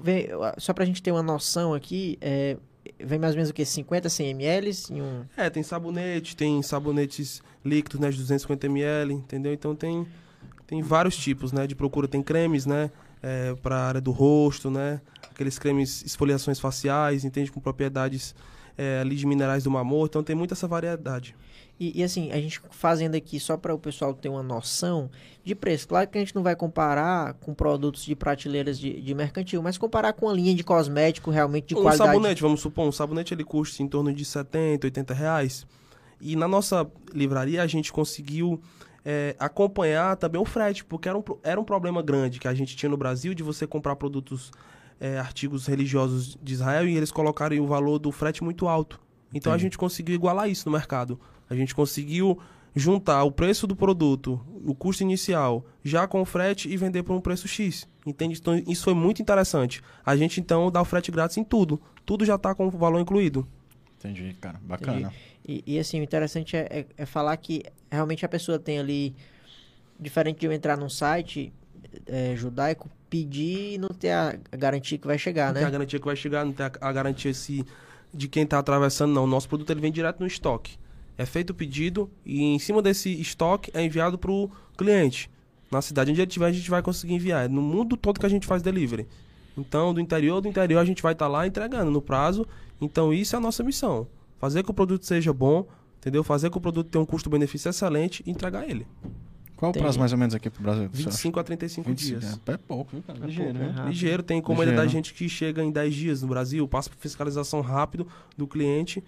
[0.01, 2.57] Vem, só pra gente ter uma noção aqui, é,
[2.99, 3.65] vem mais ou menos o que?
[3.65, 5.25] 50, 100 ml em um.
[5.35, 9.53] É, tem sabonete, tem sabonetes líquidos, né, de 250 ml, entendeu?
[9.53, 10.07] Então tem,
[10.65, 12.07] tem vários tipos, né, de procura.
[12.07, 12.91] Tem cremes, né,
[13.21, 18.35] é, para a área do rosto, né, aqueles cremes esfoliações faciais, entende, com propriedades
[18.77, 20.07] é, ali de minerais do mamor.
[20.07, 21.35] Então tem muita essa variedade.
[21.79, 25.09] E, e, assim, a gente fazendo aqui só para o pessoal ter uma noção
[25.45, 25.87] de preço.
[25.87, 29.77] Claro que a gente não vai comparar com produtos de prateleiras de, de mercantil, mas
[29.77, 32.11] comparar com a linha de cosmético realmente de um qualidade.
[32.11, 35.65] sabonete, vamos supor, um sabonete ele custa em torno de 70, 80 reais.
[36.19, 38.61] E na nossa livraria a gente conseguiu
[39.05, 42.75] é, acompanhar também o frete, porque era um, era um problema grande que a gente
[42.75, 44.51] tinha no Brasil de você comprar produtos,
[44.99, 48.99] é, artigos religiosos de Israel e eles colocarem o valor do frete muito alto.
[49.33, 49.55] Então Entendi.
[49.55, 51.17] a gente conseguiu igualar isso no mercado.
[51.49, 52.39] A gente conseguiu
[52.75, 57.15] juntar o preço do produto, o custo inicial, já com o frete e vender por
[57.15, 57.87] um preço X.
[58.05, 58.39] Entende?
[58.39, 59.81] Então isso foi muito interessante.
[60.05, 61.81] A gente então dá o frete grátis em tudo.
[62.05, 63.47] Tudo já está com o valor incluído.
[63.97, 64.59] Entendi, cara.
[64.63, 65.11] Bacana.
[65.45, 69.15] E, e, assim, o interessante é, é, é, falar que realmente a pessoa tem ali,
[69.99, 71.51] diferente de eu entrar num site
[72.05, 75.59] é, judaico, pedir e não ter a garantia que vai chegar, não né?
[75.61, 77.65] Não tem a garantia que vai chegar, não tem a, a garantia se,
[78.13, 79.23] de quem está atravessando, não.
[79.23, 80.77] O nosso produto ele vem direto no estoque.
[81.19, 85.29] É feito o pedido e em cima desse estoque é enviado para o cliente.
[85.69, 87.43] Na cidade onde ele estiver, a gente vai conseguir enviar.
[87.43, 89.05] É no mundo todo que a gente faz delivery.
[89.57, 92.47] Então, do interior do interior, a gente vai estar tá lá entregando no prazo.
[92.79, 94.07] Então, isso é a nossa missão.
[94.39, 96.23] Fazer que o produto seja bom, entendeu?
[96.23, 98.87] Fazer que o produto tenha um custo-benefício excelente e entregar ele.
[99.57, 99.81] Qual Entendi.
[99.81, 100.89] o prazo mais ou menos aqui pro Brasil?
[100.89, 102.39] 25 a 35 25 dias.
[102.47, 103.19] É, é pouco, viu, cara?
[103.21, 103.73] É Ligeiro, pouco, é né?
[103.73, 103.89] rápido.
[103.89, 107.59] Ligeiro, tem ele dar gente que chega em 10 dias no Brasil, passa por fiscalização
[107.59, 109.03] rápido do cliente,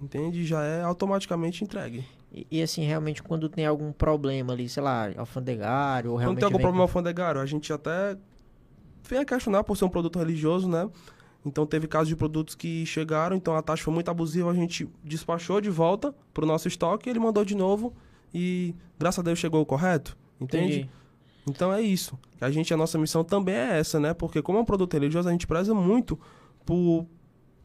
[0.00, 0.44] entende?
[0.44, 2.04] Já é automaticamente entregue.
[2.32, 6.38] E, e, assim, realmente, quando tem algum problema ali, sei lá, alfandegário ou Quando realmente...
[6.40, 8.16] tem algum problema com- alfandegário, a gente até
[9.08, 10.88] vem a questionar por ser um produto religioso, né?
[11.44, 14.88] Então teve casos de produtos que chegaram, então a taxa foi muito abusiva, a gente
[15.04, 17.94] despachou de volta pro nosso estoque, ele mandou de novo
[18.34, 20.80] e graças a Deus chegou o correto, entende?
[20.80, 20.90] Entendi.
[21.48, 22.18] Então é isso.
[22.40, 24.12] A gente, a nossa missão também é essa, né?
[24.12, 26.18] Porque como é um produto religioso, a gente preza muito
[26.64, 27.06] por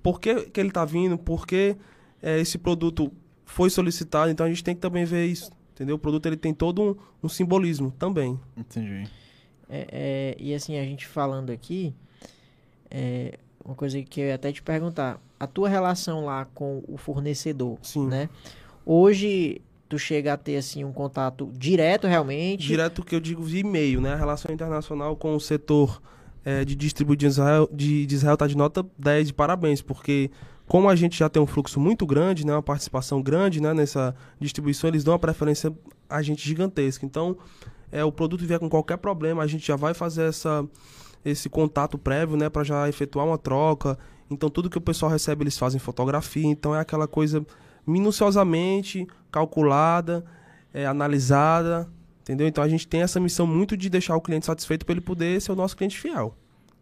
[0.03, 1.75] por que, que ele está vindo, por que
[2.21, 3.11] eh, esse produto
[3.45, 4.31] foi solicitado.
[4.31, 5.95] Então a gente tem que também ver isso, entendeu?
[5.95, 8.39] O produto ele tem todo um, um simbolismo também.
[8.55, 9.09] Entendi.
[9.69, 11.93] É, é, e assim, a gente falando aqui,
[12.89, 16.97] é, uma coisa que eu ia até te perguntar, a tua relação lá com o
[16.97, 18.07] fornecedor, Sim.
[18.07, 18.29] né?
[18.85, 22.67] Hoje, tu chega a ter, assim, um contato direto, realmente?
[22.67, 24.13] Direto que eu digo de e-mail, né?
[24.13, 26.01] A relação internacional com o setor
[26.43, 30.31] eh, de distribuir de Israel, de, de Israel tá de nota 10 de parabéns, porque
[30.71, 32.53] como a gente já tem um fluxo muito grande, né?
[32.53, 33.73] Uma participação grande, né?
[33.73, 35.69] Nessa distribuição, eles dão uma preferência
[36.09, 37.05] a gente gigantesca.
[37.05, 37.37] Então,
[37.91, 40.65] é, o produto vier com qualquer problema, a gente já vai fazer essa,
[41.25, 42.49] esse contato prévio, né?
[42.49, 43.99] Para já efetuar uma troca.
[44.29, 46.47] Então, tudo que o pessoal recebe, eles fazem fotografia.
[46.47, 47.45] Então, é aquela coisa
[47.85, 50.23] minuciosamente calculada,
[50.73, 51.85] é, analisada,
[52.21, 52.47] entendeu?
[52.47, 55.41] Então, a gente tem essa missão muito de deixar o cliente satisfeito para ele poder
[55.41, 56.33] ser o nosso cliente fiel.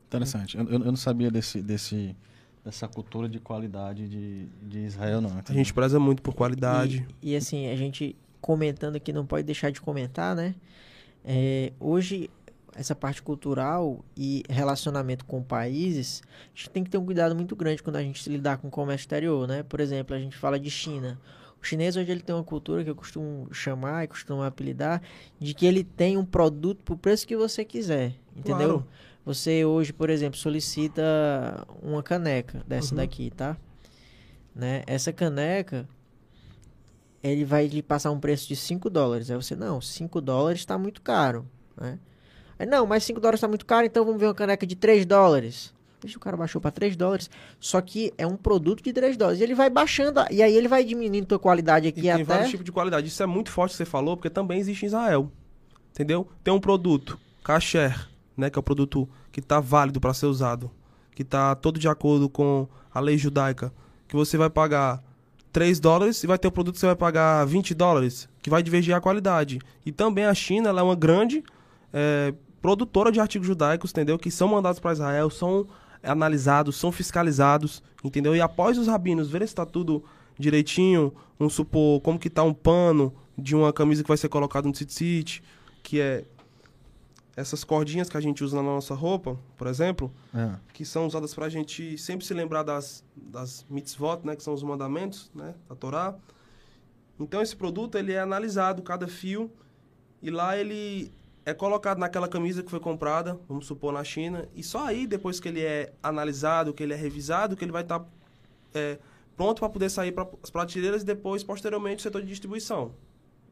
[0.06, 0.56] Interessante.
[0.56, 2.16] Eu, eu não sabia desse, desse,
[2.64, 5.42] dessa cultura de qualidade de, de Israel, não.
[5.48, 7.08] A gente preza muito por qualidade.
[7.22, 10.56] E, e, assim, a gente comentando aqui, não pode deixar de comentar, né?
[11.24, 12.30] É, hoje,
[12.76, 16.22] essa parte cultural e relacionamento com países,
[16.54, 18.68] a gente tem que ter um cuidado muito grande quando a gente se lidar com
[18.68, 19.64] o comércio exterior, né?
[19.64, 21.20] Por exemplo, a gente fala de China.
[21.62, 25.02] O chinês hoje ele tem uma cultura que eu costumo chamar e costumo apelidar
[25.40, 28.70] de que ele tem um produto por preço que você quiser, entendeu?
[28.80, 28.88] Claro.
[29.26, 31.04] Você hoje, por exemplo, solicita
[31.84, 32.98] uma caneca dessa Uhum.
[33.02, 33.58] daqui, tá?
[34.56, 34.84] Né?
[34.88, 35.88] Essa caneca,
[37.22, 39.30] ele vai lhe passar um preço de 5 dólares.
[39.30, 41.46] Aí você, não, 5 dólares está muito caro,
[41.80, 42.00] né?
[42.58, 45.06] Aí, não, mas 5 dólares está muito caro, então vamos ver uma caneca de 3
[45.06, 45.74] dólares.
[46.02, 49.42] Deixa o cara baixou para 3 dólares, só que é um produto de 3 dólares.
[49.42, 52.24] E ele vai baixando, e aí ele vai diminuindo a qualidade E aqui tem até...
[52.24, 53.08] vários tipos de qualidade.
[53.08, 55.30] Isso é muito forte que você falou, porque também existe em Israel.
[55.92, 56.28] Entendeu?
[56.44, 58.08] Tem um produto, kasher,
[58.38, 58.50] né?
[58.50, 60.72] Que é o produto que está válido para ser usado.
[61.14, 63.74] Que está todo de acordo com a lei judaica.
[64.08, 65.04] Que você vai pagar
[65.52, 68.30] 3 dólares e vai ter um produto que você vai pagar 20 dólares.
[68.42, 69.60] Que vai divergir a qualidade.
[69.86, 71.44] E também a China, ela é uma grande
[71.92, 74.18] é, produtora de artigos judaicos, entendeu?
[74.18, 75.68] Que são mandados para Israel, são
[76.04, 78.36] analisados, são fiscalizados, entendeu?
[78.36, 80.04] E após os rabinos verem se está tudo
[80.38, 84.66] direitinho, vamos supor, como que tá um pano de uma camisa que vai ser colocado
[84.66, 85.44] no tzitzit,
[85.84, 86.26] que é
[87.36, 90.56] essas cordinhas que a gente usa na nossa roupa, por exemplo, É.
[90.74, 94.54] que são usadas para a gente sempre se lembrar das, das mitzvot, né, que são
[94.54, 96.16] os mandamentos, né, da Torá.
[97.20, 99.50] Então esse produto ele é analisado cada fio
[100.22, 101.12] e lá ele
[101.50, 105.40] é colocado naquela camisa que foi comprada, vamos supor na China, e só aí depois
[105.40, 108.06] que ele é analisado, que ele é revisado, que ele vai estar
[109.36, 112.92] pronto para poder sair para as prateleiras e depois posteriormente o setor de distribuição.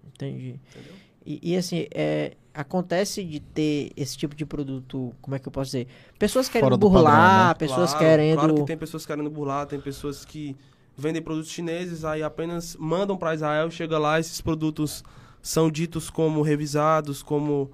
[0.06, 0.60] Entendi.
[0.70, 0.94] Entendeu?
[1.26, 5.52] E, e, assim, é, acontece de ter esse tipo de produto, como é que eu
[5.52, 5.88] posso dizer?
[6.18, 7.54] Pessoas querendo burlar, padrão, né?
[7.56, 8.36] pessoas Claro, querendo...
[8.38, 10.56] Claro que tem pessoas querendo burlar, tem pessoas que
[10.96, 15.04] vendem produtos chineses, aí apenas mandam para Israel, chega lá, esses produtos
[15.42, 17.70] são ditos como revisados, como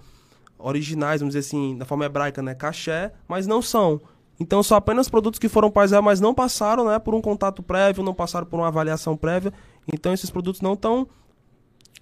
[0.64, 4.02] originais, vamos dizer assim, da forma hebraica, né, caché, mas não são.
[4.40, 7.62] Então são apenas produtos que foram para Israel, mas não passaram, né, por um contato
[7.62, 9.54] prévio, não passaram por uma avaliação prévia.
[9.92, 11.08] Então esses produtos não estão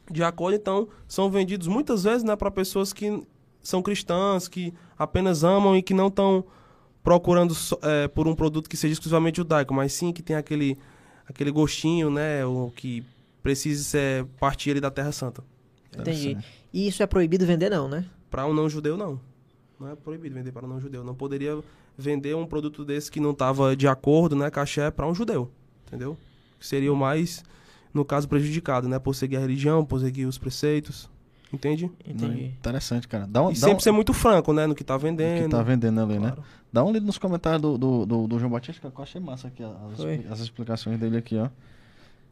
[0.10, 3.22] de acordo, então são vendidos muitas vezes, né, para pessoas que
[3.62, 6.44] são cristãs, que apenas amam e que não estão
[7.04, 10.78] procurando é, por um produto que seja exclusivamente judaico, mas sim que tem aquele
[11.28, 13.06] aquele gostinho, né, o que
[13.42, 15.44] precise ser partir ali da Terra Santa.
[15.98, 16.38] Entendi.
[16.74, 18.06] E isso é proibido vender não, né?
[18.32, 19.20] Para um não judeu não.
[19.78, 21.04] Não é proibido vender para um não judeu.
[21.04, 21.62] Não poderia
[21.98, 25.52] vender um produto desse que não estava de acordo, né, caché para um judeu,
[25.86, 26.18] entendeu?
[26.58, 27.44] Que seria o mais
[27.94, 31.10] no caso prejudicado, né, por seguir a religião, por seguir os preceitos.
[31.54, 31.92] Entende?
[32.08, 32.46] Entendi.
[32.46, 33.28] Interessante, cara.
[33.28, 33.80] Dá um, e dá sempre um...
[33.82, 34.66] ser muito franco, né?
[34.66, 35.42] No que tá vendendo.
[35.42, 36.20] No que tá vendendo ali, né?
[36.20, 36.38] claro.
[36.38, 36.48] né?
[36.72, 39.50] Dá um lido nos comentários do, do, do, do, João Batista, que eu achei massa
[39.50, 41.50] aqui as, as explicações dele aqui, ó.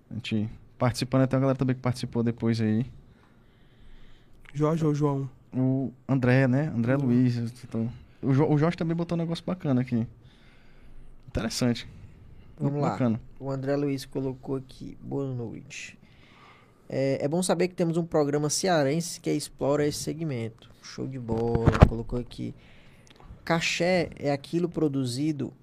[0.09, 2.85] A gente participando, até a galera também que participou depois aí.
[4.53, 5.29] Jorge ou João?
[5.53, 6.71] O André, né?
[6.75, 7.05] André uhum.
[7.05, 7.37] Luiz.
[7.63, 10.07] Então, o, jo, o Jorge também botou um negócio bacana aqui.
[11.27, 11.87] Interessante.
[12.59, 12.91] Vamos lá.
[12.91, 13.21] Bacana.
[13.39, 14.97] O André Luiz colocou aqui.
[15.01, 15.97] Boa noite.
[16.87, 20.69] É, é, bom saber que temos um programa cearense que explora esse segmento.
[20.81, 21.71] Show de bola.
[21.87, 22.53] Colocou aqui.
[23.45, 25.53] Caché é aquilo produzido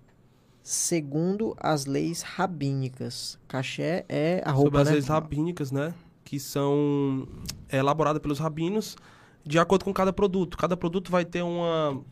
[0.63, 3.39] segundo as leis rabínicas.
[3.47, 4.93] Caché é a roupa, Sobre as né?
[4.95, 5.95] leis rabínicas, né?
[6.25, 7.29] Que são
[7.69, 8.97] é, elaboradas pelos rabinos
[9.47, 10.59] de acordo com cada produto.
[10.59, 12.03] Cada produto vai ter uma,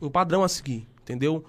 [0.00, 1.44] um padrão a seguir, entendeu?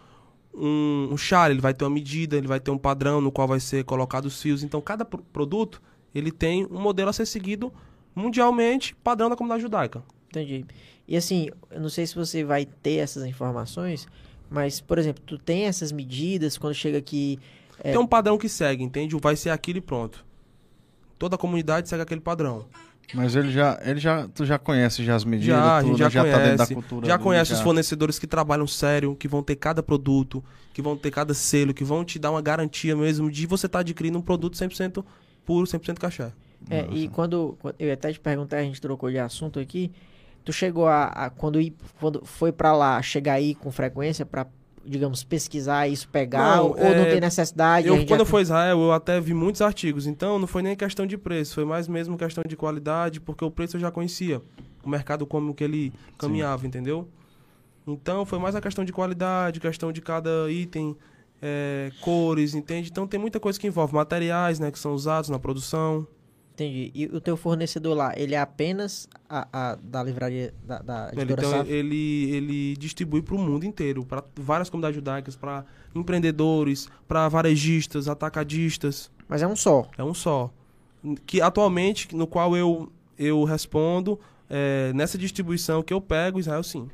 [0.54, 3.48] Um, um char, ele vai ter uma medida, ele vai ter um padrão no qual
[3.48, 4.64] vai ser colocado os fios.
[4.64, 5.82] Então, cada pr produto,
[6.14, 7.74] ele tem um modelo a ser seguido
[8.16, 10.04] mundialmente, padrão da comunidade judaica.
[10.30, 10.66] Entendi.
[11.08, 14.08] E assim, eu não sei se você vai ter essas informações,
[14.50, 17.40] mas, por exemplo, tu tem essas medidas quando chega aqui...
[17.80, 17.92] É...
[17.92, 19.16] Tem um padrão que segue, entende?
[19.22, 20.26] Vai ser aquilo e pronto.
[21.18, 22.68] Toda a comunidade segue aquele padrão.
[23.14, 26.22] Mas ele já, ele já, tu já conhece já as medidas, já, tudo, já, já
[26.22, 27.08] conhece, tá dentro da cultura.
[27.08, 30.44] Já conhece os fornecedores que trabalham sério, que vão ter cada produto,
[30.74, 33.80] que vão ter cada selo, que vão te dar uma garantia mesmo de você estar
[33.80, 35.06] tá adquirindo um produto 100%
[35.46, 36.24] puro, 100% cachê.
[36.70, 36.98] É, Nossa.
[36.98, 39.92] e quando, eu até te perguntar, a gente trocou de assunto aqui,
[40.44, 41.60] tu chegou a, a quando,
[42.00, 44.48] quando foi para lá, chegar aí com frequência para
[44.88, 47.88] digamos, pesquisar isso, pegar, não, ou é, não tem necessidade?
[47.88, 50.76] Eu, quando eu fui a Israel, eu até vi muitos artigos, então não foi nem
[50.76, 54.42] questão de preço, foi mais mesmo questão de qualidade, porque o preço eu já conhecia,
[54.84, 56.68] o mercado como que ele caminhava, Sim.
[56.68, 57.08] entendeu?
[57.86, 60.96] Então foi mais a questão de qualidade, questão de cada item,
[61.42, 62.90] é, cores, entende?
[62.90, 66.08] Então tem muita coisa que envolve materiais, né, que são usados na produção.
[66.58, 66.92] Entendi.
[66.96, 71.34] E o teu fornecedor lá, ele é apenas a, a da livraria da, da ele,
[71.34, 77.30] então, ele, ele distribui para o mundo inteiro, para várias comunidades judaicas, para empreendedores, para
[77.30, 79.12] varejistas, atacadistas.
[79.30, 79.88] Mas é um só?
[80.00, 80.52] É um só.
[81.28, 86.90] Que atualmente, no qual eu, eu respondo, é, nessa distribuição que eu pego, Israel sim.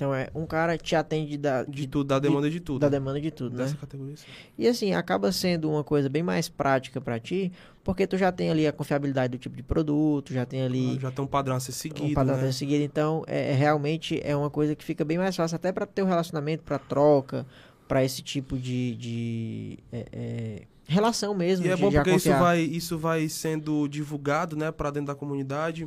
[0.00, 2.78] Então é um cara te atende da, de, de tudo, da demanda de, de, tudo.
[2.78, 3.78] Da demanda de tudo, Dessa né?
[3.78, 4.16] categoria.
[4.16, 4.24] Sim.
[4.56, 7.52] E assim, acaba sendo uma coisa bem mais prática para ti,
[7.84, 11.00] porque tu já tem ali a confiabilidade do tipo de produto, já tem ali ah,
[11.00, 12.44] já tem um padrão a ser seguido, um padrão né?
[12.44, 15.56] a ser seguido, então é, é realmente é uma coisa que fica bem mais fácil
[15.56, 17.46] até para um relacionamento, para troca,
[17.86, 21.66] para esse tipo de, de é, é, relação mesmo.
[21.66, 25.86] E é bom porque isso vai isso vai sendo divulgado, né, para dentro da comunidade.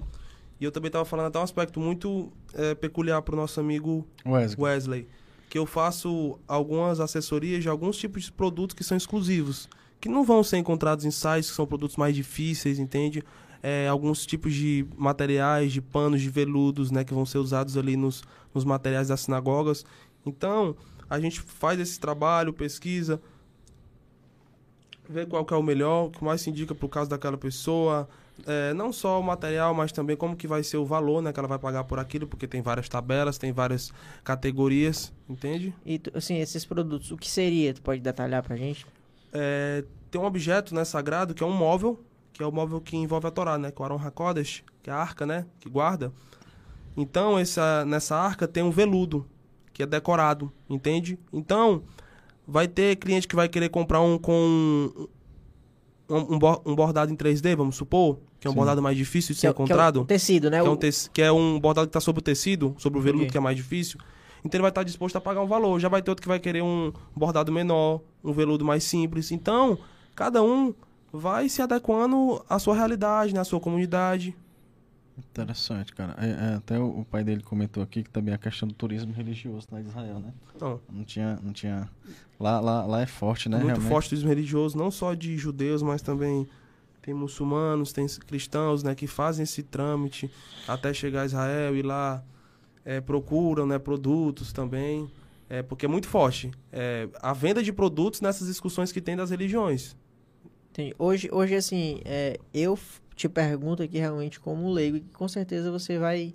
[0.63, 4.08] E eu também estava falando até um aspecto muito é, peculiar para o nosso amigo
[4.26, 4.63] Wesley.
[4.63, 5.08] Wesley.
[5.49, 9.67] Que eu faço algumas assessorias de alguns tipos de produtos que são exclusivos.
[9.99, 13.21] Que não vão ser encontrados em sites, que são produtos mais difíceis, entende?
[13.62, 17.04] É, alguns tipos de materiais, de panos, de veludos, né?
[17.04, 18.23] Que vão ser usados ali nos,
[18.54, 19.86] nos materiais das sinagogas.
[20.26, 20.78] Então,
[21.10, 23.21] a gente faz esse trabalho, pesquisa,
[25.10, 27.38] vê qual que é o melhor, o que mais se indica para o caso daquela
[27.38, 28.08] pessoa,
[28.46, 31.39] é, não só o material, mas também como que vai ser o valor, né, que
[31.39, 33.93] ela vai pagar por aquilo, porque tem várias tabelas, tem várias
[34.24, 35.74] categorias, entende?
[35.86, 37.74] E assim, esses produtos, o que seria?
[37.74, 38.86] Tu pode detalhar pra gente?
[39.32, 42.00] É, tem um objeto, né, sagrado, que é um móvel,
[42.32, 44.89] que é o móvel que envolve a Torá, né, que é o Aron HaKodesh, que
[44.89, 46.12] é a arca, né, que guarda.
[46.98, 49.26] Então, essa, nessa arca tem um veludo,
[49.72, 51.17] que é decorado, entende?
[51.32, 51.84] Então,
[52.48, 55.08] vai ter cliente que vai querer comprar um com
[56.10, 56.36] um,
[56.66, 58.58] um, bordado em 3D, vamos supor, que é um Sim.
[58.58, 60.00] bordado mais difícil de ser que encontrado.
[60.00, 60.62] É, o tecido, né?
[60.62, 63.02] Que, é um te que é um bordado que está sobre o tecido, sobre o
[63.02, 64.00] veludo, que é mais difícil.
[64.46, 65.80] Então ele vai estar disposto a pagar um valor.
[65.80, 69.32] Já vai ter outro que vai querer um bordado menor, um veludo mais simples.
[69.32, 69.78] Então,
[70.13, 70.74] cada um
[71.12, 74.36] vai se adequando à sua realidade, na né, sua comunidade.
[75.18, 76.16] Interessante, cara.
[76.18, 79.14] É, é, até o, o, pai dele comentou aqui que também a questão do turismo
[79.14, 80.34] religioso lá em Israel, né?
[80.59, 80.82] Não.
[80.91, 81.89] Não tinha, não tinha.
[82.39, 83.57] Lá, lá, lá é forte, né?
[83.57, 83.89] Muito realmente.
[83.89, 86.47] forte o turismo religioso, não só de judeus, mas também
[87.03, 90.32] tem muçulmanos, tem cristãos, né, que fazem esse trâmite
[90.68, 92.24] até chegar a Israel e lá
[92.86, 95.11] é, procuram, né, produtos também,
[95.49, 96.49] é, porque é muito forte.
[96.72, 99.97] É, a venda de produtos nessas discussões que tem das religiões.
[100.72, 100.95] Entendi.
[100.97, 102.80] Hoje, hoje assim, é, eu
[103.16, 106.34] te pergunto aqui realmente como leigo, e com certeza você vai,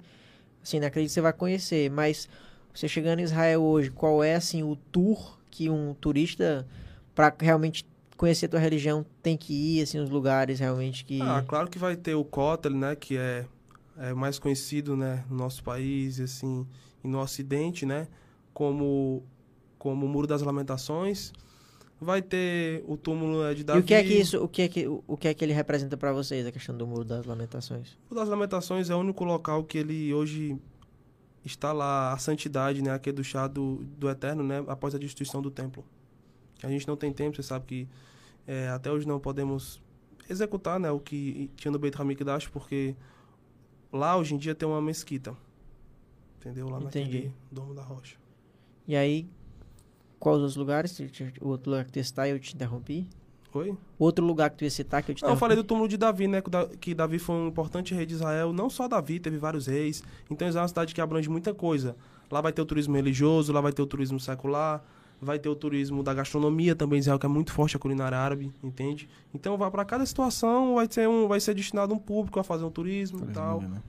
[0.62, 2.28] assim, não acredito que você vai conhecer, mas
[2.74, 6.66] você chegando em Israel hoje, qual é, assim, o tour que um turista,
[7.14, 7.84] para realmente
[8.16, 11.20] conhecer a tua religião, tem que ir, assim, os lugares realmente que...
[11.22, 13.44] Ah, claro que vai ter o Kotel, né, que é,
[13.96, 16.66] é mais conhecido, né, no nosso país, assim,
[17.02, 18.06] e no Ocidente, né,
[18.52, 19.22] como,
[19.78, 21.32] como o Muro das Lamentações,
[22.00, 23.80] vai ter o túmulo é, de Davi.
[23.80, 25.52] E o que é que isso, o que é que, o que é que ele
[25.52, 27.98] representa para vocês, a questão do Muro das Lamentações?
[28.08, 30.56] O das Lamentações é o único local que ele hoje
[31.44, 35.42] está lá, a santidade, né, aqui do chá do, do Eterno, né, após a destruição
[35.42, 35.84] do templo.
[36.62, 37.88] A gente não tem tempo, você sabe que
[38.46, 39.80] é, até hoje não podemos
[40.28, 42.94] executar, né, o que tinha no Beit Hamikdash, porque
[43.92, 45.36] lá hoje em dia tem uma mesquita.
[46.38, 46.68] Entendeu?
[46.68, 47.04] Lá Entendi.
[47.04, 48.16] naquele Domo da Rocha.
[48.86, 49.28] E aí,
[50.18, 50.98] Quais os lugares?
[51.40, 53.08] O outro lugar que tu ia citar eu te interrompi?
[53.54, 53.70] Oi?
[53.98, 55.36] O outro lugar que tu ia citar que eu te interrompi?
[55.36, 56.42] Eu falei do túmulo de Davi, né?
[56.80, 58.52] Que Davi foi um importante rei de Israel.
[58.52, 60.02] Não só Davi, teve vários reis.
[60.30, 61.96] Então Israel é uma cidade que abrange muita coisa.
[62.30, 64.84] Lá vai ter o turismo religioso, lá vai ter o turismo secular,
[65.20, 68.52] vai ter o turismo da gastronomia também, Israel, que é muito forte a culinária árabe,
[68.62, 69.08] entende?
[69.34, 72.64] Então vai para cada situação vai ser um vai ser destinado um público a fazer
[72.64, 73.60] um turismo, turismo e tal.
[73.62, 73.82] Né?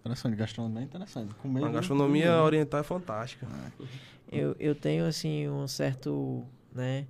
[0.00, 1.34] Interessante, gastronomia é interessante.
[1.34, 3.46] Comer, a gastronomia comer, oriental é fantástica.
[3.46, 7.06] É eu, eu tenho, assim, um certo, né...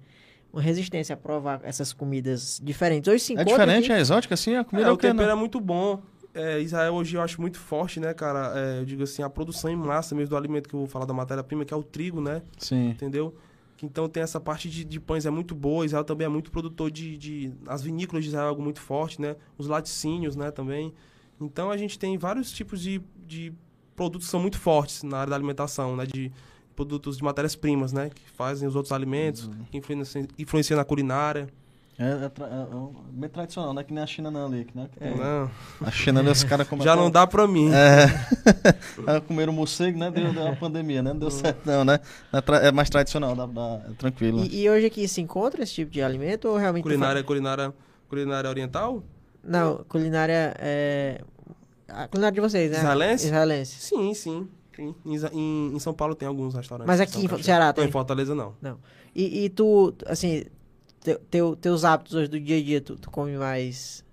[0.52, 3.12] Uma resistência a provar essas comidas diferentes.
[3.12, 4.54] Hoje se É diferente, é exótica, assim?
[4.54, 6.00] A comida é, o tempero é muito bom.
[6.32, 8.52] É, Israel hoje eu acho muito forte, né, cara?
[8.54, 11.06] É, eu digo assim, a produção em massa mesmo do alimento que eu vou falar
[11.06, 12.40] da matéria-prima, que é o trigo, né?
[12.56, 12.90] Sim.
[12.90, 13.34] Entendeu?
[13.82, 15.84] Então tem essa parte de, de pães é muito boa.
[15.84, 17.52] Israel também é muito produtor de, de...
[17.66, 19.34] As vinícolas de Israel é algo muito forte, né?
[19.58, 20.94] Os laticínios, né, também.
[21.40, 23.52] Então a gente tem vários tipos de, de
[23.96, 26.06] produtos que são muito fortes na área da alimentação, né?
[26.06, 26.30] De
[26.74, 28.10] produtos de matérias-primas, né?
[28.14, 29.64] Que fazem os outros alimentos, uhum.
[29.70, 31.48] que influenciam, influenciam na culinária.
[31.96, 32.66] É, é, tra é,
[33.12, 34.66] bem tradicional, não é que nem a China não ali.
[34.74, 34.88] Né?
[35.00, 35.14] É.
[35.14, 35.50] Não.
[35.80, 36.90] A China, né, os caras começam...
[36.92, 37.70] Já não dá pra mim.
[37.72, 39.20] É.
[39.22, 40.10] comeram morcego, né?
[40.10, 41.12] Deu, deu a pandemia, né?
[41.12, 42.00] Não deu certo não, né?
[42.32, 44.44] É, é mais tradicional, dá, dá, é tranquilo.
[44.44, 46.82] E, e, hoje aqui se encontra esse tipo de alimento ou realmente...
[46.82, 47.72] Culinária, culinária,
[48.08, 49.02] culinária oriental?
[49.42, 50.54] Não, culinária...
[50.58, 51.20] É...
[51.86, 52.78] A culinária de vocês, né?
[52.78, 53.26] Israelense?
[53.26, 53.76] Israelense.
[53.78, 54.48] Sim, sim.
[54.78, 56.86] Em, em, em, São Paulo tem alguns restaurantes.
[56.86, 57.84] Mas aqui em Ceará tem?
[57.84, 58.54] Não, em Fortaleza não.
[58.60, 58.78] Não.
[59.14, 60.44] E, e tu, assim,
[61.00, 64.04] teu, teu, teus hábitos hoje do dia a dia, tu, tu come mais...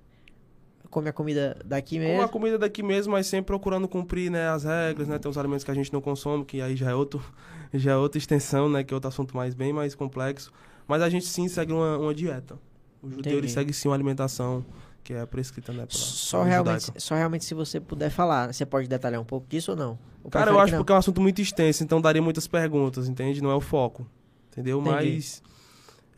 [0.90, 2.16] Come a comida daqui mesmo?
[2.16, 5.18] Come a comida daqui mesmo, mas sempre procurando cumprir, né, as regras, né?
[5.18, 7.24] Tem uns alimentos que a gente não consome, que aí já é, outro,
[7.74, 8.84] já é outra extensão, né?
[8.84, 10.52] Que é outro assunto mais, bem mais complexo.
[10.86, 12.60] Mas a gente sim segue uma, uma dieta.
[13.02, 14.66] O judeu, ele segue sim uma alimentação
[15.04, 15.86] que é prescrita, né?
[15.90, 19.78] só, realmente, só realmente se você puder falar, você pode detalhar um pouco disso ou
[19.78, 20.00] não?
[20.30, 23.42] Cara, eu acho porque é um assunto muito extenso, então daria muitas perguntas, entende?
[23.42, 24.08] Não é o foco,
[24.52, 24.80] entendeu?
[24.80, 24.96] Entendi.
[24.96, 25.44] Mas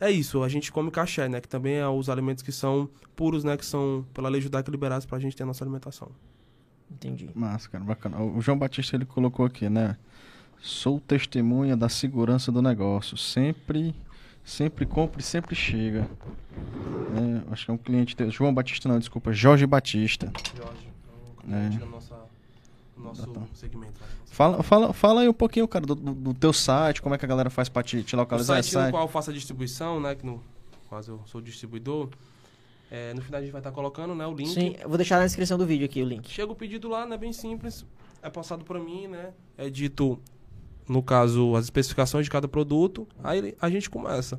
[0.00, 1.40] é isso, a gente come caché, né?
[1.40, 3.56] Que também é os alimentos que são puros, né?
[3.56, 6.10] Que são, pela lei judaica, liberados pra gente ter a nossa alimentação.
[6.90, 7.30] Entendi.
[7.34, 8.20] Massa, cara, bacana.
[8.20, 9.96] O João Batista, ele colocou aqui, né?
[10.60, 13.16] Sou testemunha da segurança do negócio.
[13.16, 13.94] Sempre
[14.44, 16.08] Sempre compra e sempre chega.
[17.16, 18.14] É, acho que é um cliente.
[18.14, 18.30] De...
[18.30, 19.32] João Batista, não, desculpa.
[19.32, 20.30] Jorge Batista.
[20.54, 20.88] Jorge,
[21.38, 21.80] é cliente é.
[21.80, 22.14] do nosso
[23.54, 24.00] segmento.
[24.26, 27.28] Fala, fala, fala aí um pouquinho, cara, do, do, teu site, como é que a
[27.28, 28.54] galera faz pra te, te localizar.
[28.54, 30.14] O site, site no qual eu faço a distribuição, né?
[30.14, 30.42] Que no
[30.88, 32.08] quase eu sou distribuidor.
[32.90, 34.52] É, no final a gente vai estar colocando né, o link.
[34.52, 36.28] Sim, eu vou deixar na descrição do vídeo aqui o link.
[36.28, 37.16] Chega o pedido lá, né?
[37.16, 37.84] Bem simples.
[38.22, 39.32] É passado para mim, né?
[39.56, 40.18] É dito
[40.88, 44.38] no caso, as especificações de cada produto, aí a gente começa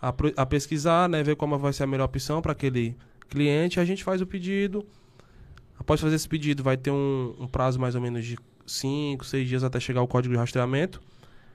[0.00, 2.96] a, a pesquisar, né, ver como vai ser a melhor opção para aquele
[3.28, 4.84] cliente, a gente faz o pedido.
[5.78, 9.48] Após fazer esse pedido, vai ter um, um prazo mais ou menos de 5, 6
[9.48, 11.00] dias até chegar o código de rastreamento.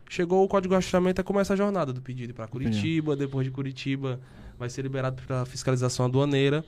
[0.10, 3.16] Chegou o código de rastreamento, é começa a jornada do pedido para Curitiba.
[3.16, 4.20] Depois de Curitiba,
[4.58, 6.64] vai ser liberado para fiscalização aduaneira.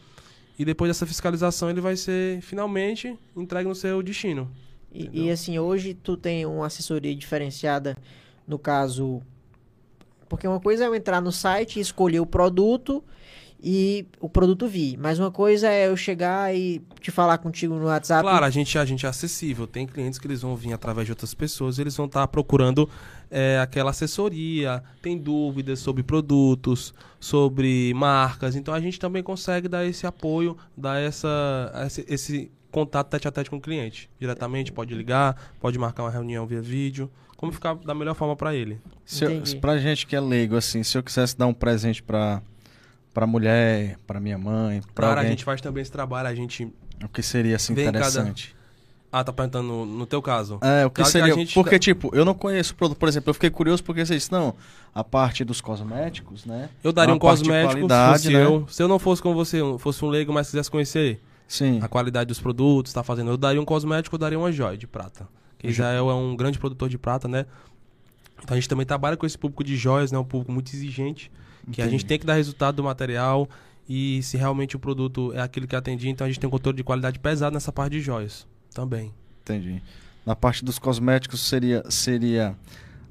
[0.58, 4.50] E depois dessa fiscalização, ele vai ser finalmente entregue no seu destino.
[4.92, 7.96] E, e, assim, hoje tu tem uma assessoria diferenciada,
[8.48, 9.22] no caso.
[10.28, 13.04] Porque uma coisa é eu entrar no site e escolher o produto
[13.62, 14.98] e o produto vir.
[14.98, 18.22] Mas uma coisa é eu chegar e te falar contigo no WhatsApp.
[18.22, 19.66] Claro, a gente, a gente é acessível.
[19.66, 22.90] Tem clientes que eles vão vir através de outras pessoas, eles vão estar tá procurando
[23.32, 28.56] é, aquela assessoria, tem dúvidas sobre produtos, sobre marcas.
[28.56, 33.32] Então a gente também consegue dar esse apoio, dar essa, esse, esse contato tete a
[33.32, 34.10] tete com o cliente.
[34.20, 37.10] Diretamente, pode ligar, pode marcar uma reunião via vídeo.
[37.36, 38.80] Como ficar da melhor forma para ele.
[39.06, 42.42] Se eu, pra gente que é leigo, assim, se eu quisesse dar um presente pra,
[43.14, 46.34] pra mulher, pra minha mãe, pra Cara, alguém, a gente faz também esse trabalho, a
[46.36, 46.72] gente...
[47.04, 48.56] o que seria, assim, Vem cada- interessante?
[49.12, 50.60] Ah, tá perguntando no, no teu caso.
[50.62, 51.34] É, o que Claro que a seria.
[51.36, 52.98] gente porque, tá- tipo, eu não conheço o produto.
[52.98, 54.54] Por exemplo, eu fiquei curioso porque você disse, não,
[54.94, 56.70] a parte dos cosméticos, né?
[56.84, 57.88] Eu daria Uma um cosmético
[58.20, 58.44] se né?
[58.44, 58.68] eu.
[58.68, 61.80] Se eu não fosse com você, eu fosse um leigo, mas quisesse conhecer Sim.
[61.82, 63.32] a qualidade dos produtos, tá fazendo.
[63.32, 65.28] Eu daria um cosmético, eu daria uma joia de prata.
[65.58, 67.46] Que Israel é um grande produtor de prata, né?
[68.44, 70.20] Então a gente também trabalha com esse público de joias, né?
[70.20, 71.32] Um público muito exigente.
[71.72, 71.92] Que a Entendi.
[72.00, 73.50] gente tem que dar resultado do material.
[73.90, 76.76] E se realmente o produto é aquilo que atendia, então a gente tem um controle
[76.76, 78.46] de qualidade pesado nessa parte de joias.
[78.74, 79.14] Também.
[79.42, 79.82] Entendi.
[80.26, 81.84] Na parte dos cosméticos seria.
[81.90, 82.56] seria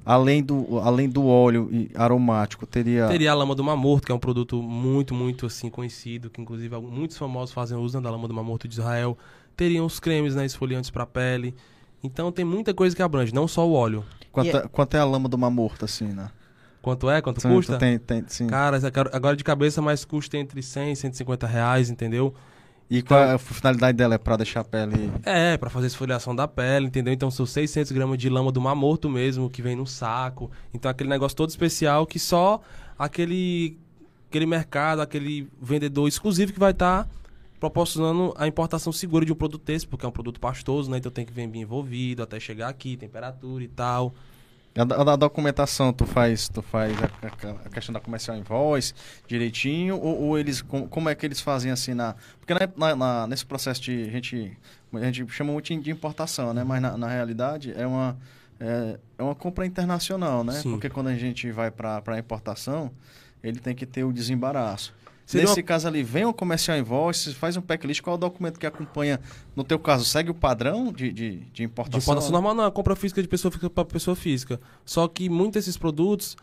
[0.07, 3.07] além, do, além do óleo e aromático, teria.
[3.07, 6.75] Teria a lama do mamorto, que é um produto muito, muito assim conhecido, que inclusive
[6.79, 9.17] muitos famosos fazem uso né, da lama do mamorto de Israel.
[9.55, 11.53] Teriam os cremes né, esfoliantes para pele.
[12.01, 14.05] Então tem muita coisa que abrange, não só o óleo.
[14.31, 16.29] Quanto, E é, quanto é a lama do mamorto, assim, né?
[16.81, 17.21] Quanto é?
[17.21, 17.77] Quanto Sim, custa?
[17.77, 18.47] Tem, tem, sim.
[18.47, 22.33] Cara, essa- agora de cabeça, mas custa entre 100 e 150 reais, entendeu?
[22.89, 24.15] E qual é a finalidade dela?
[24.15, 25.11] É pra deixar a pele.
[25.23, 27.13] É, pra fazer esfoliação da pele, entendeu?
[27.13, 30.49] Então são 600 gramas de lama do mamorto mesmo, que vem no saco.
[30.73, 32.61] Então aquele negócio todo especial que só
[32.97, 33.77] aquele,
[34.29, 37.09] aquele mercado, aquele vendedor exclusivo que vai estar
[37.59, 40.97] proporcionando a importação segura de um produto desse, porque é um produto pastoso, né?
[40.97, 44.13] Então tem que vir bem envolvido até chegar aqui, temperatura e tal.
[44.77, 48.93] A, a da documentação, tu faz, tu faz a, a- a questão da comercial invoice
[49.27, 49.97] direitinho?
[49.99, 50.61] Ou, ou eles.
[50.61, 52.15] com- como é que eles fazem assim na.
[52.39, 54.03] Porque na- na- na- nesse processo de.
[54.03, 54.57] A gente,
[54.93, 56.63] a gente chama muito de importação, né?
[56.63, 58.17] Mas na, na realidade é uma.
[58.59, 60.53] É, é uma compra internacional, né?
[60.53, 60.71] Sim.
[60.71, 62.91] Porque quando a gente vai para a importação,
[63.43, 64.93] ele tem que ter o desembaraço.
[65.27, 68.19] Seria Nesse uma- caso ali, vem um comercial invoice, faz um packlist, qual é o
[68.19, 69.19] documento que acompanha,
[69.53, 71.99] no teu caso, segue o padrão de, de, de De importação?
[71.99, 74.57] importação normal não, é compra física de pessoa física para pessoa física.
[74.85, 76.37] Só que muitos desses produtos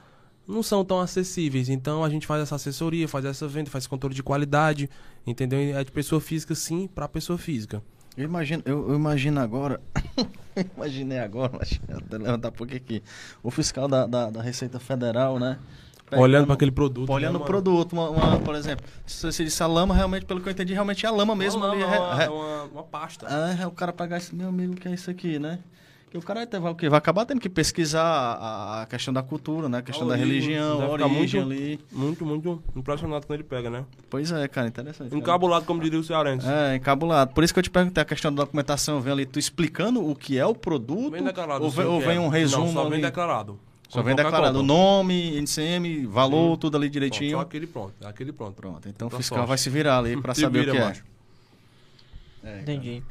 [0.46, 1.70] não são tão acessíveis.
[1.70, 4.90] Então a gente faz essa assessoria, faz essa venda, faz esse controle de qualidade,
[5.26, 5.58] entendeu?
[5.58, 7.82] É de pessoa física sim para pessoa física.
[8.14, 9.80] Eu imagino, eu, eu imagino agora,
[10.76, 13.02] imaginei agora, mas até levantar um pouquinho aqui,
[13.42, 15.58] o fiscal da, da, da Receita Federal, né?
[16.12, 17.10] Olhando para aquele produto.
[17.10, 20.40] Olhando né, o produto, uma, uma- por exemplo, se você disse a lama, realmente, pelo
[20.40, 21.80] que eu entendi, realmente é a lama mesmo ali.
[21.80, 23.26] não, re- é uma, é uma, uma pasta.
[23.28, 25.58] Ah, é o cara pagar esse, meu amigo, o que é isso aqui, né?
[26.10, 26.88] Que o cara até vai, o quê?
[26.88, 29.78] vai acabar tendo que pesquisar a, a questão da cultura, né?
[29.78, 31.80] A questão A da origem, religião, a origem muito- ali.
[31.90, 33.84] Muito, muito impressionado quando ele pega, né?
[34.08, 35.08] Pois é, cara, interessante.
[35.08, 35.18] cara.
[35.20, 36.46] Encabulado, como diria o cearense.
[36.48, 37.34] É, encabulado.
[37.34, 39.00] Por isso que eu te perguntei a questão da documentação.
[39.00, 41.10] Vem ali tu explicando o que é o produto?
[41.10, 41.64] Vem declarado.
[41.64, 42.20] ou vem, ou vem é.
[42.20, 42.90] um resumo Não, só ali?
[42.90, 43.58] vem declarado.
[43.88, 47.36] Só vem declarado o nome, NCM, valor, tudo ali Pronto, direitinho.
[47.36, 48.54] Só aquele pronto, aquele pronto.
[48.56, 49.48] Pronto, então o fiscal sorte.
[49.48, 50.84] vai se virar ali Se saber vira, o que é.
[50.84, 51.04] macho.
[52.42, 53.02] É, Entendi.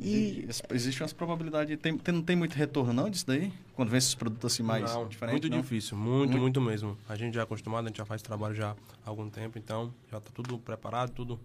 [0.00, 1.78] E existe umas probabilidades.
[1.78, 3.52] Tem, tem- não tem muito retorno, não, disso daí?
[3.76, 5.40] Quando vem esses produtos assim mais Não, diferentes?
[5.42, 5.60] muito não?
[5.62, 6.96] difícil, muito, Muito- muito, mesmo.
[7.08, 9.92] A gente já é acostumado, a gente já faz trabalho já há algum tempo, então
[10.10, 11.38] já tá tudo preparado, tudo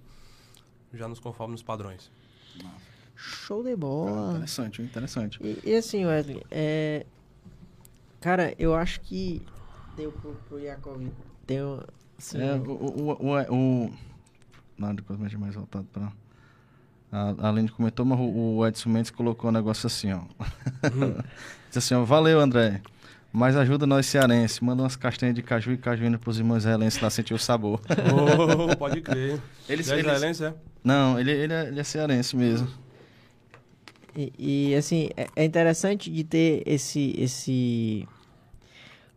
[0.93, 2.09] já nos conforme nos padrões.
[3.15, 4.31] Show de Ah, bola.
[4.37, 5.39] interessante, interessante.
[5.43, 7.05] E, e assim, Wesley, é...
[8.21, 9.41] Cara, eu acho que
[9.95, 11.01] deu pro, pro Yakov.
[11.47, 11.83] Deu.
[12.35, 13.93] É, o, o, o, o, o-
[14.77, 16.11] Nada de coisa mais voltado pra.
[17.11, 20.21] A, a Aline comentou, mas o, o Edson Mendes colocou um negócio assim, ó.
[21.69, 22.81] Diz assim, ó, valeu, André.
[23.31, 24.63] Mas ajuda nós cearense.
[24.63, 27.79] Manda umas castanhas de caju e cajuína pros irmãos israelenses lá sentir o sabor.
[28.13, 29.39] Oh, pode crer.
[29.67, 30.53] Eles, Já é israelense, é?
[30.83, 32.67] Não, ele, ele, é, ele é cearense mesmo.
[34.15, 34.33] E,
[34.71, 38.07] e, assim, é, é interessante de ter esse, esse...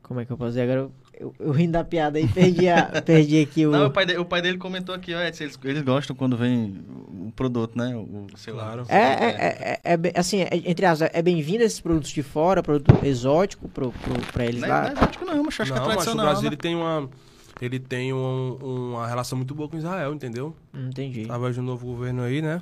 [0.03, 0.62] Como é que eu posso dizer?
[0.62, 3.70] Agora eu, eu, eu rindo da piada aí, perdi, a, perdi aqui o...
[3.70, 6.36] Não, o pai, de- o pai dele comentou aqui, ó, Edson, eles, eles gostam quando
[6.36, 6.84] vem
[7.26, 7.95] o produto, né?
[7.97, 8.64] O, o- sei lá.
[8.64, 8.86] Claro.
[8.88, 9.28] É, é,
[9.72, 13.68] é, é bem- assim, é, entre as é bem-vindo esses produtos de fora, produto exótico
[13.68, 14.80] pro, pro, pra eles Não é, lá.
[14.82, 16.26] não é exótico não, mas acho que é Não, mas o tradicional.
[16.26, 16.49] Brasil né?
[16.49, 17.09] ele tem uma
[17.61, 18.57] ele tem um-
[18.90, 20.55] uma relação muito boa com Israel, entendeu?
[20.74, 21.22] Hum, Entendi.
[21.22, 22.61] Através do novo governo aí, né?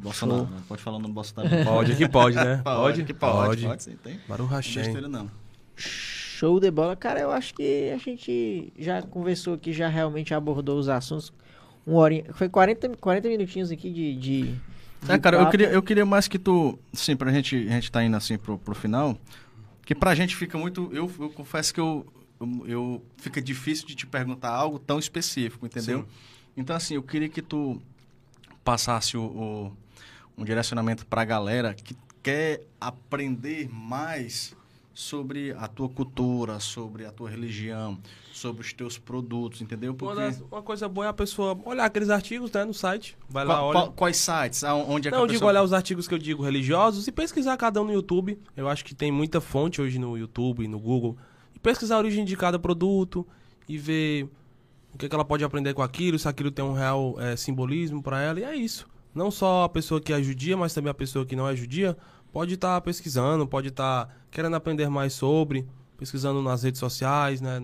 [0.00, 0.62] Bolsonaro, né?
[0.68, 1.64] pode falar no Bolsonaro.
[1.64, 2.60] Pode, que pode, né?
[2.64, 3.66] Pode, que pode, Pode.
[3.66, 4.18] pode, sim, tem.
[4.28, 5.30] Não não.
[5.76, 6.96] Show de bola.
[6.96, 11.32] Cara, eu acho que a gente já conversou aqui, já realmente abordou os assuntos.
[11.86, 14.14] Uma horinha, foi 40, 40 minutinhos aqui de.
[14.16, 14.60] de, de
[15.08, 18.02] É, cara, eu queria, eu queria mais que tu, sim, pra gente, a gente tá
[18.04, 19.18] indo assim pro, pro final,
[19.84, 22.06] que pra gente fica muito, eu, eu confesso que eu,
[22.40, 26.00] eu, eu- fica difícil de te perguntar algo tão específico, entendeu?
[26.00, 26.06] Sim.
[26.56, 27.80] Então, assim, eu queria que tu
[28.64, 29.72] passasse o, o-
[30.36, 34.54] um direcionamento pra galera que quer aprender mais
[34.92, 37.98] sobre a tua cultura, sobre a tua religião,
[38.32, 39.92] sobre os teus produtos, entendeu?
[39.92, 40.20] Uma, Porque...
[40.20, 43.16] das- uma coisa boa é a pessoa olhar aqueles artigos né, no site.
[43.28, 43.72] Vai lá, Qual- olha.
[43.78, 44.62] qual- quais sites?
[44.62, 47.12] Onde é que Não, a eu digo olhar os artigos que eu digo religiosos e
[47.12, 48.38] pesquisar cada um no YouTube.
[48.56, 51.16] Eu acho que tem muita fonte hoje no YouTube, no Google.
[51.54, 53.26] E pesquisar a origem de cada produto
[53.68, 54.28] e ver
[54.92, 58.02] o que, que ela pode aprender com aquilo, se aquilo tem um real eh, simbolismo
[58.02, 58.40] para ela.
[58.40, 58.86] E é isso.
[59.14, 61.96] Não só a pessoa que é judia, mas também a pessoa que não é judia
[62.32, 65.66] pode estar pesquisando, pode estar querendo aprender mais sobre,
[65.98, 67.60] pesquisando nas redes sociais, né?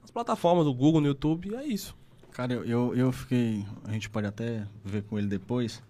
[0.00, 1.54] Nas plataformas do Google, no YouTube.
[1.54, 1.96] É isso.
[2.32, 3.64] Cara, eu, eu, eu fiquei.
[3.84, 5.82] A gente pode até ver com ele depois.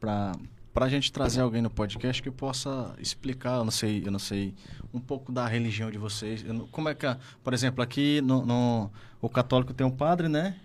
[0.00, 0.32] Pra,
[0.72, 4.54] pra gente trazer alguém no podcast que possa explicar, eu não sei, eu não sei,
[4.94, 6.44] um pouco da religião de vocês.
[6.70, 7.06] Como é que.
[7.06, 10.56] a- Por exemplo, aqui no, no- o católico tem um padre, né?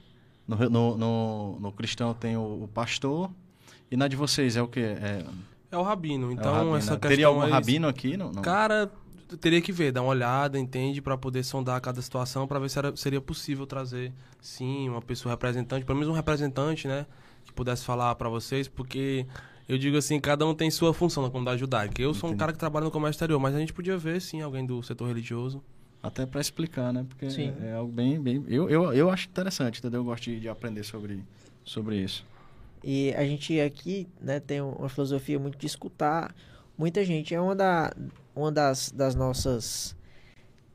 [0.47, 3.32] No, no, no, no cristão tem o, o pastor.
[3.94, 4.80] E na de vocês é o quê?
[4.80, 5.24] É,
[5.72, 6.26] É o rabino.
[6.26, 6.98] é o Então, rabino, essa né?
[6.98, 8.18] questão Teria algum é rabino aqui?
[8.18, 8.41] Não, não.
[8.41, 8.91] Cara,
[9.39, 11.00] teria que ver, dar uma olhada, entende?
[11.00, 15.32] Pra poder sondar cada situação, pra ver se era- seria possível trazer, sim, uma pessoa
[15.34, 17.06] representante, pelo menos um representante, né?
[17.46, 19.28] Que pudesse falar pra vocês, porque
[19.70, 22.02] eu digo assim, cada um tem sua função na comunidade judaica.
[22.02, 22.39] Eu sou um Entendi.
[22.39, 25.08] cara que trabalha no comércio exterior, mas a gente podia ver, sim, alguém do setor
[25.08, 25.64] religioso.
[26.02, 27.06] Até para explicar, né?
[27.08, 27.54] Porque Sim.
[27.62, 28.20] é algo bem.
[28.20, 30.02] bem eu, eu, eu acho interessante, entendeu?
[30.02, 31.24] Eu gosto de, de aprender sobre,
[31.64, 32.26] sobre isso.
[32.84, 36.36] E a gente aqui, né, tem uma filosofia muito de escutar
[36.77, 37.34] muita gente.
[37.34, 37.93] É uma, da,
[38.36, 39.95] uma das, das nossas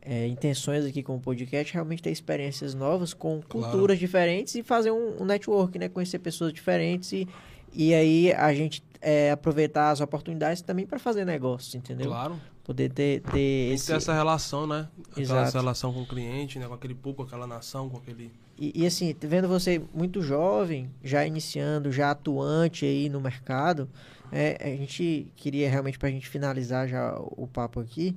[0.01, 3.71] é, intenções aqui com o podcast, realmente ter experiências novas com Claro.
[3.71, 7.29] culturas diferentes e fazer um, um network, né, conhecer pessoas diferentes e,
[7.73, 12.09] e aí a gente é, aproveitar as oportunidades também para fazer negócios, entendeu?
[12.09, 12.41] Claro.
[12.65, 13.87] Poder ter, ter Tem esse...
[13.87, 14.89] ter essa relação, né?
[15.11, 16.67] Aquela essa relação com o cliente, né?
[16.67, 18.31] Com aquele público, com aquela nação, com aquele.
[18.59, 23.89] E, e, assim, vendo você muito jovem, já iniciando, já atuante aí no mercado,
[24.31, 28.15] é, a gente queria realmente, para a gente finalizar já o papo aqui,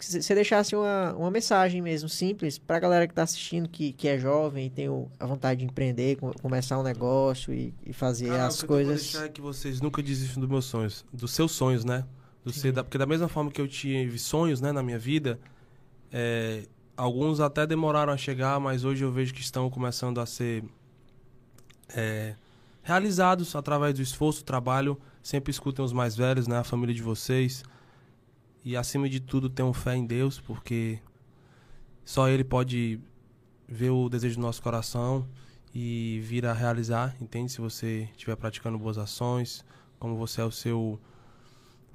[0.00, 3.92] que você deixasse uma, uma mensagem mesmo simples para a galera que está assistindo, que,
[3.92, 7.72] que é jovem e tem o- a vontade de empreender, com- começar um negócio e,
[7.86, 9.00] e fazer Cara, as o que eu coisas.
[9.02, 12.04] deixar é que vocês nunca desistam dos meus sonhos, dos seus sonhos, né?
[12.44, 15.38] Do da- porque da mesma forma que eu tive sonhos, né, na minha vida,
[16.10, 16.64] é,
[16.96, 20.64] alguns até demoraram a chegar, mas hoje eu vejo que estão começando a ser
[21.94, 22.34] é,
[22.82, 24.98] realizados através do esforço, trabalho.
[25.22, 27.62] Sempre escutem os mais velhos, né, a família de vocês.
[28.64, 30.98] E acima de tudo, tenham fé em Deus, porque
[32.04, 33.00] só Ele pode
[33.66, 35.26] ver o desejo do nosso coração
[35.74, 37.52] e vir a realizar, entende?
[37.52, 39.64] Se você estiver praticando boas ações,
[39.98, 41.00] como você é o seu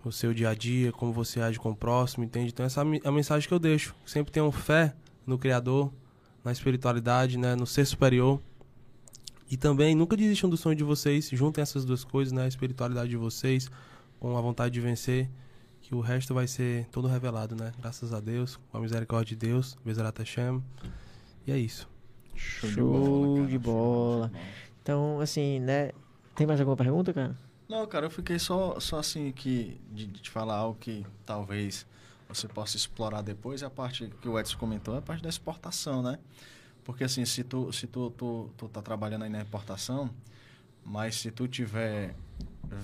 [0.03, 2.51] o seu dia a dia, como você age com o próximo, entende?
[2.51, 3.95] Então essa é a a mensagem que eu deixo.
[4.05, 4.95] Sempre tenham fé
[5.25, 5.91] no Criador,
[6.43, 8.39] na espiritualidade, né, no ser superior.
[9.49, 13.09] E também nunca desistam do sonho de vocês, juntem essas duas coisas, né, a espiritualidade
[13.09, 13.69] de vocês
[14.19, 15.29] com a vontade de vencer,
[15.85, 17.71] que o resto vai ser todo revelado, né?
[17.77, 20.63] Graças a Deus, com a misericórdia de Deus, Bezerat Hashem.
[21.45, 21.87] E é isso.
[22.33, 23.35] Show, Show de bola.
[23.37, 24.31] Show de bola.
[24.81, 25.91] Então, assim, né?
[26.35, 27.37] Tem mais alguma pergunta, cara?
[27.69, 31.85] Não, cara, eu fiquei só, só assim que de, de te falar algo que talvez
[32.27, 35.29] você possa explorar depois, é a parte que o Edson comentou, é a parte da
[35.29, 36.17] exportação, né?
[36.83, 40.09] Porque assim, se tu, se tu, tu, tu tá trabalhando aí na importação,
[40.83, 42.15] mas se tu tiver,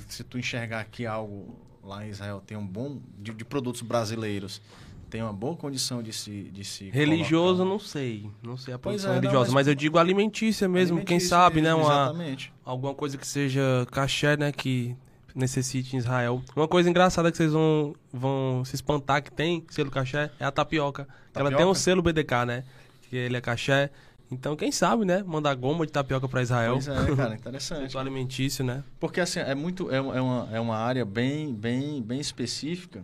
[0.07, 4.61] se tu enxergar que algo lá em Israel tem um bom, de, de produtos brasileiros,
[5.09, 7.69] tem uma boa condição de se, de se Religioso, colocar.
[7.71, 8.29] não sei.
[8.41, 9.67] Não sei a posição é, não, religiosa, mas- mas...
[9.67, 11.73] eu digo alimentícia mesmo, quem Alimentício sabe, né?
[11.73, 12.53] Uma, Exatamente.
[12.63, 14.51] alguma coisa que seja caché, né?
[14.51, 14.95] Que
[15.35, 16.41] necessite em Israel.
[16.55, 20.51] Uma coisa engraçada que vocês vão, vão se espantar que tem selo caché é a
[20.51, 21.05] tapioca.
[21.33, 21.79] Que ela tem um Tapioca?
[21.79, 22.63] selo BDK, né?
[23.09, 23.89] Que ele é caché.
[24.31, 25.21] Então, quem sabe, né?
[25.23, 26.73] Mandar goma de tapioca pra Israel.
[26.73, 27.97] Pois é, cara, interessante.
[27.97, 28.83] Alimentício, né?
[28.99, 33.03] Porque assim, é muito é, uma- é uma, é uma área bem, bem, bem específica.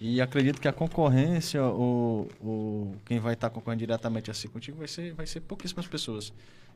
[0.00, 4.88] E acredito que a concorrência, o, o, quem vai estar concorrendo diretamente assim contigo vai
[4.88, 6.32] ser, vai ser pouquíssimas pessoas.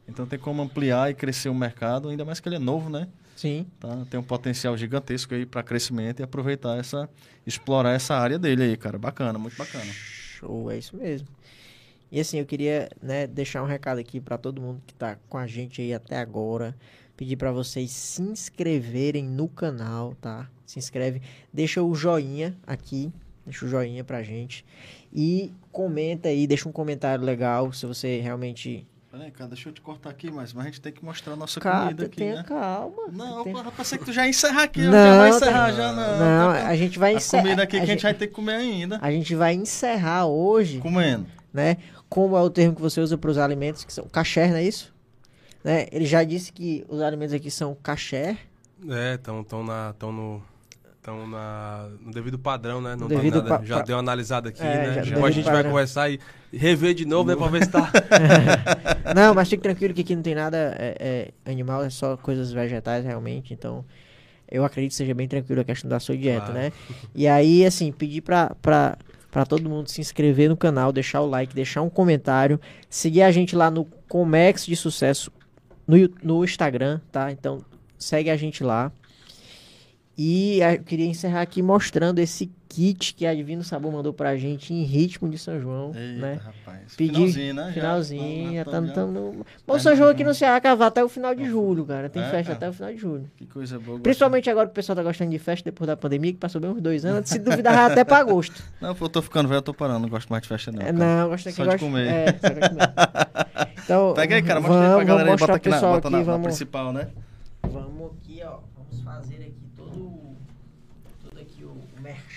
[0.08, 3.06] Então tem como ampliar e crescer o mercado, ainda mais que ele é novo, né?
[3.36, 3.66] Sim.
[3.78, 4.04] Tá?
[4.10, 7.08] Tem um potencial gigantesco aí para crescimento e aproveitar essa,
[7.46, 8.98] explorar essa área dele aí, cara.
[8.98, 9.84] Bacana, muito bacana.
[10.38, 11.28] Show, é isso mesmo.
[12.10, 15.36] E assim, eu queria né, deixar um recado aqui para todo mundo que tá com
[15.38, 16.74] a gente aí até agora.
[17.16, 20.48] Pedir para vocês se inscreverem no canal, tá?
[20.64, 21.20] Se inscreve,
[21.52, 23.12] deixa o joinha aqui,
[23.44, 24.64] deixa o joinha pra gente.
[25.12, 28.86] E comenta aí, deixa um comentário legal se você realmente.
[29.10, 31.36] Peraí, cara, deixa eu te cortar aqui, mas, mas a gente tem que mostrar a
[31.36, 32.42] nossa Cara, comida aqui, tenha né?
[32.44, 33.08] calma.
[33.10, 35.72] Não, tem- eu pensei que tu já ia encerrar aqui, Não, já vai tá- encerrar
[35.72, 36.18] já, não.
[36.18, 37.42] Não, Tá- a gente vai a encerrar.
[37.42, 38.98] comida aqui que a gente gente, vai ter que comer ainda.
[39.02, 40.78] a gente vai encerrar hoje.
[40.78, 41.26] Comendo.
[41.52, 41.76] Né?
[42.08, 44.64] Como é o termo que você usa para os alimentos que são kasher, não é
[44.64, 44.94] isso?
[45.64, 45.86] Né?
[45.90, 48.36] Ele já disse que os alimentos aqui são kasher,
[48.88, 50.42] É, estão tão na, tão no,
[50.96, 52.94] estão na, no devido padrão, né?
[52.94, 54.84] Não Devido tá nada, pa- já deu uma analisada aqui, É, né?
[54.94, 55.70] já- Depois devido a gente vai padrão.
[55.72, 56.20] conversar e
[56.52, 57.36] rever de novo, né?
[57.36, 57.90] Pra ver se tá.
[59.14, 62.52] Não, mas fique tranquilo que aqui não tem nada é, é, animal, é só coisas
[62.52, 63.52] vegetais realmente.
[63.54, 63.84] Então,
[64.50, 66.54] eu acredito que seja bem tranquilo a questão da sua dieta, Claro.
[66.60, 66.72] né?
[67.14, 68.96] E aí, assim, pedir pra, pra,
[69.30, 73.30] pra todo mundo se inscrever no canal, deixar o like, deixar um comentário, seguir a
[73.30, 75.30] gente lá no Comex de Sucesso
[75.86, 77.30] no, no Instagram, tá?
[77.30, 77.64] Então,
[77.98, 78.92] segue a gente lá.
[80.16, 84.72] E eu queria encerrar aqui mostrando esse kit que a Divino Sabor mandou pra gente
[84.74, 86.34] em ritmo de São João, Eita, né?
[86.44, 86.94] rapaz.
[86.96, 87.70] Pedir- Finalzinho, né?
[87.72, 88.88] Finalzinho, já já- estamos.
[88.88, 89.46] já- Tamo, no...
[89.66, 92.08] Mas São João aqui não- no Ceará vai até o final de julho, cara.
[92.08, 92.56] Tem É, festa cara.
[92.56, 93.30] até o final de julho.
[93.36, 93.98] Que coisa boa.
[94.00, 96.70] Principalmente agora que o pessoal tá gostando de festa depois da pandemia, que passou bem
[96.70, 97.28] uns dois anos.
[97.28, 98.62] Se duvidar, até pra agosto.
[98.80, 100.00] Não, eu tô ficando velho, eu tô parando.
[100.00, 100.80] Não gosto mais de festa, não.
[100.80, 100.98] É, cara.
[100.98, 101.56] não, eu gosto aqui.
[101.56, 102.06] Só de comer.
[102.06, 102.88] É, só de comer.
[103.84, 104.60] Então, Pega aí, cara.
[104.60, 105.36] Mostra aí pra vamos, galera aí.
[105.36, 107.08] vamos Bota aqui na, bota na, aqui, na vamos, principal, né?
[107.62, 108.58] vamos aqui, ó.
[108.76, 110.20] Vamos fazer aqui todo,
[111.24, 111.74] todo aqui o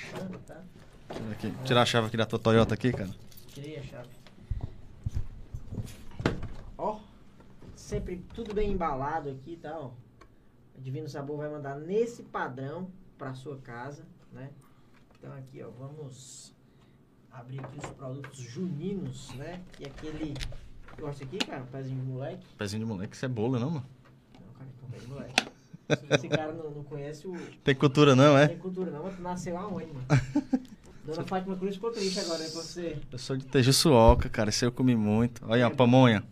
[0.02, 0.64] merchan, tá?
[1.32, 1.54] Aqui.
[1.66, 3.10] Tirar a chave aqui da tua Toyota aqui, cara.
[3.48, 4.10] Tirei a chave.
[6.78, 7.00] Ó,
[7.76, 9.78] sempre tudo bem embalado aqui, tá?
[9.78, 9.92] Ó.
[10.76, 14.50] O Divino Sabor vai mandar nesse padrão pra sua casa, né?
[15.18, 16.56] Então aqui, ó, vamos
[17.32, 19.62] abrir aqui os produtos juninos, né?
[19.80, 20.34] E aquele...
[21.00, 21.64] Gosta aqui, cara?
[21.72, 22.46] Pezinho de moleque.
[22.58, 23.86] Pezinho de moleque, isso é bolo, não, mano?
[24.34, 25.52] Não, cara, é um pé de moleque.
[25.90, 27.34] Se esse cara não, não conhece o...
[27.64, 28.48] Tem cultura, não, é?
[28.48, 30.06] tem cultura não, mas tu nasceu aonde, mano?
[31.04, 32.46] Dona Fátima Cruz ficou triste agora, né?
[32.46, 32.98] Com você...
[33.12, 34.50] Eu sou de Tejuçuoca, cara.
[34.52, 35.44] Isso aí eu comi muito.
[35.48, 36.24] Olha, uma pamonha.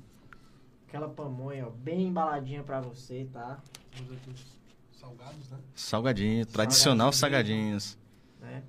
[0.87, 3.59] Aquela pamonha, ó, bem embaladinha pra você, tá?
[4.93, 5.57] Salgados, né?
[5.73, 6.45] Salgadinho.
[6.45, 7.97] Tradicional salgadinhos.
[8.39, 8.63] Né?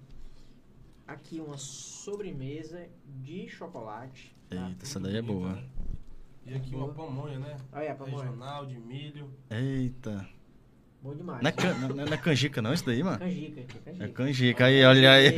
[1.06, 4.34] Aqui uma sobremesa de chocolate.
[4.48, 4.68] tá?
[4.68, 5.58] Eita, essa daí é boa.
[6.46, 7.56] E aqui uma pamonha, né?
[7.72, 8.24] Olha a pamonha.
[8.24, 9.30] Regional, de milho.
[9.50, 10.26] Eita.
[11.02, 11.40] Bom demais.
[11.42, 13.18] Não é, can- não, não é canjica, não, isso daí, mano?
[13.18, 14.04] Canjica aqui, canjica.
[14.04, 14.64] É canjica.
[14.66, 15.34] Aí, olha aí.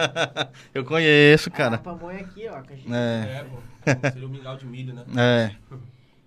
[0.72, 1.78] Eu conheço, A cara.
[1.78, 2.96] pamonha aqui, ó, a canjica.
[2.96, 3.40] É.
[3.40, 4.10] É, pô.
[4.10, 5.04] Seria o mingau de milho, né?
[5.16, 5.76] É.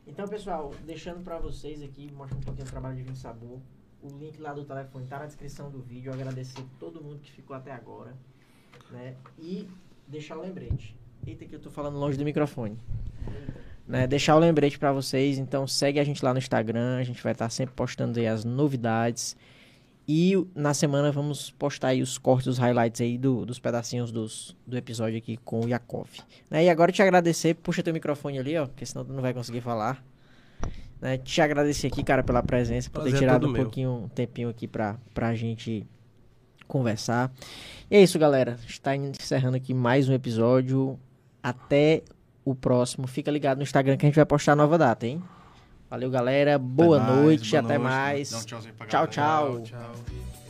[0.05, 3.59] Então, pessoal, deixando pra vocês aqui, mostra um pouquinho do trabalho de Vinho Sabor.
[4.01, 6.13] O link lá do telefone tá na descrição do vídeo.
[6.13, 8.13] Agradecer todo mundo que ficou até agora.
[8.91, 9.15] Né?
[9.39, 9.67] E
[10.07, 10.95] deixar o lembrete.
[11.25, 12.79] Eita, que eu tô falando longe do microfone.
[13.87, 14.05] Né?
[14.05, 15.37] Deixar o lembrete pra vocês.
[15.37, 16.97] Então, segue a gente lá no Instagram.
[16.97, 19.35] A gente vai estar sempre postando aí as novidades.
[20.09, 24.55] E na semana vamos postar aí os cortes, os highlights aí do- dos pedacinhos dos,
[24.65, 26.07] do episódio aqui com o Yakov.
[26.49, 26.63] Né?
[26.65, 29.59] E agora te agradecer, puxa teu microfone ali, ó, porque senão tu não vai conseguir
[29.59, 30.01] falar.
[31.01, 31.17] Né?
[31.17, 33.63] Te agradecer aqui, cara, pela presença, por ter é tirado um meu.
[33.63, 35.85] pouquinho, um tempinho aqui pra, pra gente
[36.67, 37.29] conversar.
[37.91, 38.57] E é isso, galera.
[38.65, 40.97] Está encerrando aqui mais um episódio.
[41.43, 42.01] Até
[42.49, 43.07] o próximo.
[43.07, 45.21] Fica ligado no Instagram que a gente vai postar a nova data, hein?
[45.89, 46.57] Valeu, galera.
[46.57, 47.51] Boa Até mais, noite.
[47.51, 47.89] boa até noite.
[47.89, 48.33] mais.
[48.33, 49.07] Um Tchau, galera.
[49.07, 49.61] tchau.
[49.61, 50.46] Tchau.